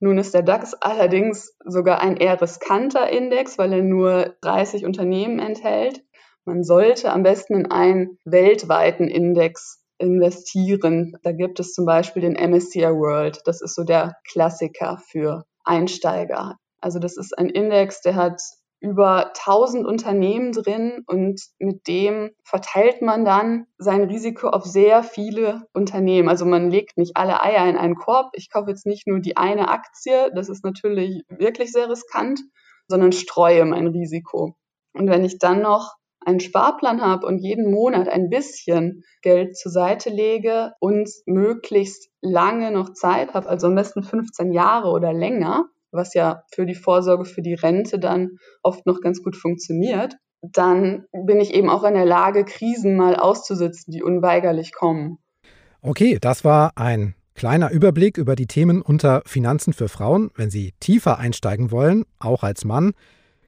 Nun 0.00 0.18
ist 0.18 0.34
der 0.34 0.42
DAX 0.42 0.74
allerdings 0.74 1.56
sogar 1.64 2.00
ein 2.00 2.16
eher 2.16 2.40
riskanter 2.40 3.08
Index, 3.08 3.56
weil 3.56 3.72
er 3.72 3.82
nur 3.82 4.36
30 4.42 4.84
Unternehmen 4.84 5.38
enthält. 5.38 6.02
Man 6.44 6.62
sollte 6.62 7.10
am 7.10 7.22
besten 7.22 7.54
in 7.54 7.70
einen 7.70 8.18
weltweiten 8.24 9.08
Index 9.08 9.82
investieren. 9.96 11.16
Da 11.22 11.32
gibt 11.32 11.58
es 11.60 11.72
zum 11.72 11.86
Beispiel 11.86 12.20
den 12.20 12.34
MSCI 12.34 12.82
World. 12.82 13.40
Das 13.46 13.62
ist 13.62 13.74
so 13.74 13.84
der 13.84 14.16
Klassiker 14.30 15.00
für 15.10 15.44
Einsteiger. 15.64 16.58
Also 16.80 16.98
das 16.98 17.16
ist 17.16 17.38
ein 17.38 17.48
Index, 17.48 18.02
der 18.02 18.16
hat 18.16 18.42
über 18.84 19.28
1000 19.28 19.86
Unternehmen 19.86 20.52
drin 20.52 21.04
und 21.06 21.40
mit 21.58 21.88
dem 21.88 22.32
verteilt 22.44 23.00
man 23.00 23.24
dann 23.24 23.66
sein 23.78 24.02
Risiko 24.02 24.48
auf 24.48 24.64
sehr 24.64 25.02
viele 25.02 25.62
Unternehmen. 25.72 26.28
Also 26.28 26.44
man 26.44 26.70
legt 26.70 26.98
nicht 26.98 27.16
alle 27.16 27.42
Eier 27.42 27.66
in 27.66 27.78
einen 27.78 27.94
Korb. 27.94 28.32
Ich 28.34 28.50
kaufe 28.50 28.68
jetzt 28.68 28.84
nicht 28.84 29.06
nur 29.06 29.20
die 29.20 29.38
eine 29.38 29.68
Aktie, 29.68 30.30
das 30.34 30.50
ist 30.50 30.64
natürlich 30.64 31.22
wirklich 31.28 31.72
sehr 31.72 31.88
riskant, 31.88 32.40
sondern 32.86 33.12
streue 33.12 33.64
mein 33.64 33.86
Risiko. 33.86 34.54
Und 34.92 35.08
wenn 35.08 35.24
ich 35.24 35.38
dann 35.38 35.62
noch 35.62 35.94
einen 36.20 36.40
Sparplan 36.40 37.00
habe 37.00 37.26
und 37.26 37.38
jeden 37.38 37.70
Monat 37.70 38.08
ein 38.08 38.28
bisschen 38.28 39.02
Geld 39.22 39.56
zur 39.56 39.72
Seite 39.72 40.10
lege 40.10 40.72
und 40.78 41.08
möglichst 41.24 42.10
lange 42.20 42.70
noch 42.70 42.92
Zeit 42.92 43.32
habe, 43.32 43.48
also 43.48 43.68
am 43.68 43.74
besten 43.74 44.02
15 44.02 44.52
Jahre 44.52 44.90
oder 44.90 45.14
länger, 45.14 45.70
was 45.94 46.14
ja 46.14 46.42
für 46.52 46.66
die 46.66 46.74
Vorsorge 46.74 47.24
für 47.24 47.42
die 47.42 47.54
Rente 47.54 47.98
dann 47.98 48.38
oft 48.62 48.84
noch 48.86 49.00
ganz 49.00 49.22
gut 49.22 49.36
funktioniert, 49.36 50.16
dann 50.42 51.04
bin 51.12 51.40
ich 51.40 51.54
eben 51.54 51.70
auch 51.70 51.84
in 51.84 51.94
der 51.94 52.04
Lage, 52.04 52.44
Krisen 52.44 52.96
mal 52.96 53.16
auszusitzen, 53.16 53.92
die 53.92 54.02
unweigerlich 54.02 54.72
kommen. 54.72 55.18
Okay, 55.80 56.18
das 56.20 56.44
war 56.44 56.72
ein 56.76 57.14
kleiner 57.34 57.70
Überblick 57.70 58.16
über 58.16 58.36
die 58.36 58.46
Themen 58.46 58.82
unter 58.82 59.22
Finanzen 59.26 59.72
für 59.72 59.88
Frauen. 59.88 60.30
Wenn 60.34 60.50
Sie 60.50 60.72
tiefer 60.80 61.18
einsteigen 61.18 61.70
wollen, 61.70 62.04
auch 62.18 62.42
als 62.42 62.64
Mann, 62.64 62.92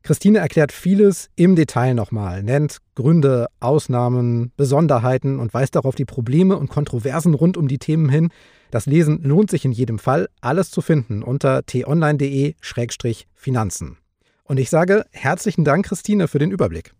Christine 0.02 0.38
erklärt 0.38 0.70
vieles 0.70 1.30
im 1.34 1.56
Detail 1.56 1.94
nochmal, 1.94 2.44
nennt 2.44 2.78
Gründe, 2.94 3.48
Ausnahmen, 3.58 4.52
Besonderheiten 4.56 5.40
und 5.40 5.52
weist 5.52 5.74
darauf 5.74 5.96
die 5.96 6.04
Probleme 6.04 6.56
und 6.56 6.68
Kontroversen 6.68 7.34
rund 7.34 7.56
um 7.56 7.66
die 7.66 7.78
Themen 7.78 8.08
hin. 8.08 8.28
Das 8.70 8.86
Lesen 8.86 9.22
lohnt 9.22 9.50
sich 9.50 9.64
in 9.64 9.72
jedem 9.72 9.98
Fall. 9.98 10.28
Alles 10.40 10.70
zu 10.70 10.80
finden 10.80 11.22
unter 11.22 11.64
t-online.de-finanzen. 11.64 13.98
Und 14.44 14.58
ich 14.58 14.70
sage 14.70 15.04
herzlichen 15.12 15.64
Dank, 15.64 15.86
Christine, 15.86 16.28
für 16.28 16.38
den 16.38 16.50
Überblick. 16.50 16.94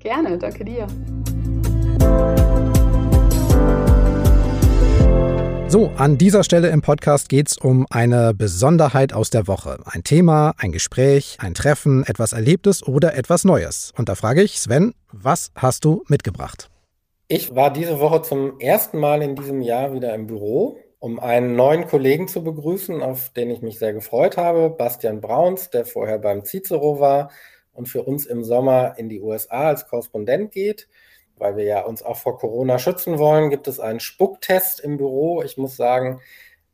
Gerne, 0.00 0.38
danke 0.38 0.64
dir. 0.64 0.86
So, 5.68 5.90
an 5.96 6.18
dieser 6.18 6.44
Stelle 6.44 6.68
im 6.68 6.82
Podcast 6.82 7.28
geht 7.28 7.50
es 7.50 7.58
um 7.58 7.84
eine 7.90 8.32
Besonderheit 8.32 9.12
aus 9.12 9.30
der 9.30 9.48
Woche. 9.48 9.80
Ein 9.86 10.04
Thema, 10.04 10.54
ein 10.58 10.70
Gespräch, 10.70 11.38
ein 11.40 11.54
Treffen, 11.54 12.04
etwas 12.06 12.32
Erlebtes 12.32 12.86
oder 12.86 13.16
etwas 13.16 13.44
Neues. 13.44 13.92
Und 13.96 14.08
da 14.08 14.14
frage 14.14 14.40
ich, 14.42 14.60
Sven, 14.60 14.94
was 15.10 15.50
hast 15.56 15.84
du 15.84 16.04
mitgebracht? 16.06 16.70
Ich 17.26 17.56
war 17.56 17.72
diese 17.72 17.98
Woche 17.98 18.22
zum 18.22 18.60
ersten 18.60 19.00
Mal 19.00 19.20
in 19.22 19.34
diesem 19.34 19.62
Jahr 19.62 19.92
wieder 19.94 20.14
im 20.14 20.28
Büro, 20.28 20.76
um 21.04 21.20
einen 21.20 21.54
neuen 21.54 21.86
Kollegen 21.86 22.28
zu 22.28 22.42
begrüßen, 22.42 23.02
auf 23.02 23.28
den 23.28 23.50
ich 23.50 23.60
mich 23.60 23.78
sehr 23.78 23.92
gefreut 23.92 24.38
habe, 24.38 24.70
Bastian 24.70 25.20
Brauns, 25.20 25.68
der 25.68 25.84
vorher 25.84 26.18
beim 26.18 26.46
Cicero 26.46 26.98
war 26.98 27.30
und 27.74 27.90
für 27.90 28.04
uns 28.04 28.24
im 28.24 28.42
Sommer 28.42 28.94
in 28.96 29.10
die 29.10 29.20
USA 29.20 29.68
als 29.68 29.86
Korrespondent 29.86 30.50
geht 30.50 30.88
weil 31.36 31.56
wir 31.56 31.64
ja 31.64 31.80
uns 31.80 32.02
auch 32.02 32.16
vor 32.16 32.38
Corona 32.38 32.78
schützen 32.78 33.18
wollen, 33.18 33.50
gibt 33.50 33.68
es 33.68 33.80
einen 33.80 34.00
Spucktest 34.00 34.80
im 34.80 34.96
Büro. 34.96 35.42
Ich 35.42 35.56
muss 35.56 35.76
sagen, 35.76 36.20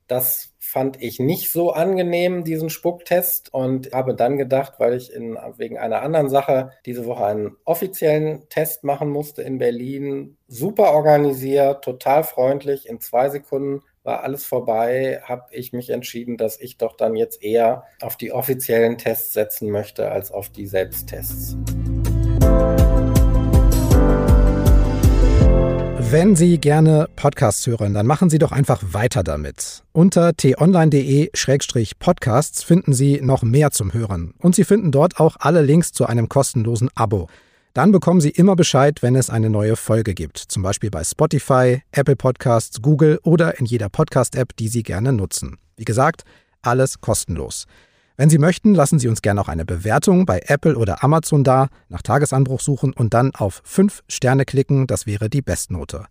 das 0.06 0.52
fand 0.58 1.00
ich 1.00 1.18
nicht 1.18 1.50
so 1.50 1.72
angenehm, 1.72 2.44
diesen 2.44 2.68
Spucktest, 2.68 3.52
und 3.54 3.92
habe 3.92 4.14
dann 4.14 4.36
gedacht, 4.36 4.74
weil 4.78 4.94
ich 4.94 5.12
in, 5.12 5.38
wegen 5.56 5.78
einer 5.78 6.02
anderen 6.02 6.28
Sache 6.28 6.72
diese 6.84 7.06
Woche 7.06 7.24
einen 7.24 7.56
offiziellen 7.64 8.48
Test 8.48 8.84
machen 8.84 9.08
musste 9.08 9.42
in 9.42 9.58
Berlin, 9.58 10.36
super 10.46 10.92
organisiert, 10.92 11.84
total 11.84 12.24
freundlich, 12.24 12.88
in 12.88 13.00
zwei 13.00 13.28
Sekunden 13.30 13.82
war 14.10 14.24
alles 14.24 14.44
vorbei, 14.44 15.20
habe 15.22 15.44
ich 15.52 15.72
mich 15.72 15.90
entschieden, 15.90 16.36
dass 16.36 16.60
ich 16.60 16.78
doch 16.78 16.96
dann 16.96 17.14
jetzt 17.14 17.44
eher 17.44 17.84
auf 18.00 18.16
die 18.16 18.32
offiziellen 18.32 18.98
Tests 18.98 19.32
setzen 19.32 19.70
möchte 19.70 20.10
als 20.10 20.32
auf 20.32 20.48
die 20.48 20.66
Selbsttests. 20.66 21.56
Wenn 26.12 26.34
Sie 26.34 26.58
gerne 26.58 27.06
Podcasts 27.14 27.64
hören, 27.68 27.94
dann 27.94 28.04
machen 28.04 28.30
Sie 28.30 28.38
doch 28.38 28.50
einfach 28.50 28.82
weiter 28.82 29.22
damit. 29.22 29.84
Unter 29.92 30.34
t-online.de-podcasts 30.34 32.64
finden 32.64 32.92
Sie 32.92 33.20
noch 33.20 33.44
mehr 33.44 33.70
zum 33.70 33.94
Hören. 33.94 34.34
Und 34.38 34.56
Sie 34.56 34.64
finden 34.64 34.90
dort 34.90 35.20
auch 35.20 35.36
alle 35.38 35.62
Links 35.62 35.92
zu 35.92 36.06
einem 36.06 36.28
kostenlosen 36.28 36.90
Abo. 36.96 37.28
Dann 37.72 37.92
bekommen 37.92 38.20
Sie 38.20 38.30
immer 38.30 38.56
Bescheid, 38.56 39.02
wenn 39.02 39.14
es 39.14 39.30
eine 39.30 39.48
neue 39.48 39.76
Folge 39.76 40.14
gibt. 40.14 40.38
Zum 40.38 40.62
Beispiel 40.62 40.90
bei 40.90 41.04
Spotify, 41.04 41.82
Apple 41.92 42.16
Podcasts, 42.16 42.82
Google 42.82 43.20
oder 43.22 43.58
in 43.60 43.66
jeder 43.66 43.88
Podcast-App, 43.88 44.56
die 44.56 44.68
Sie 44.68 44.82
gerne 44.82 45.12
nutzen. 45.12 45.58
Wie 45.76 45.84
gesagt, 45.84 46.24
alles 46.62 47.00
kostenlos. 47.00 47.66
Wenn 48.16 48.28
Sie 48.28 48.38
möchten, 48.38 48.74
lassen 48.74 48.98
Sie 48.98 49.08
uns 49.08 49.22
gerne 49.22 49.40
auch 49.40 49.48
eine 49.48 49.64
Bewertung 49.64 50.26
bei 50.26 50.42
Apple 50.46 50.76
oder 50.76 51.02
Amazon 51.02 51.44
da, 51.44 51.68
nach 51.88 52.02
Tagesanbruch 52.02 52.60
suchen 52.60 52.92
und 52.92 53.14
dann 53.14 53.34
auf 53.34 53.62
5 53.64 54.02
Sterne 54.08 54.44
klicken, 54.44 54.86
das 54.86 55.06
wäre 55.06 55.30
die 55.30 55.40
Bestnote. 55.40 56.04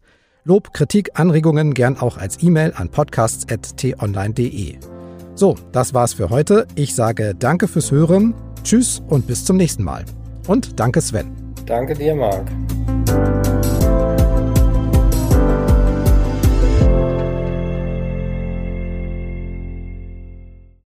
Lob, 0.43 0.74
Kritik, 0.74 1.19
Anregungen 1.19 1.74
gern 1.74 1.98
auch 1.98 2.17
als 2.17 2.41
E-Mail 2.41 2.74
an 2.76 2.89
podcasts.tonline.de. 2.89 4.78
So, 5.36 5.56
das 5.72 5.93
war's 5.93 6.13
für 6.13 6.30
heute. 6.30 6.67
Ich 6.76 6.95
sage 6.95 7.36
danke 7.38 7.67
fürs 7.67 7.91
Hören, 7.91 8.34
tschüss 8.63 9.04
und 9.08 9.28
bis 9.28 9.45
zum 9.45 9.58
nächsten 9.58 9.84
Mal. 9.84 10.06
Und 10.48 10.80
danke 10.80 11.02
Sven. 11.02 11.49
Danke 11.65 11.93
dir, 11.93 12.15
Marc. 12.15 12.45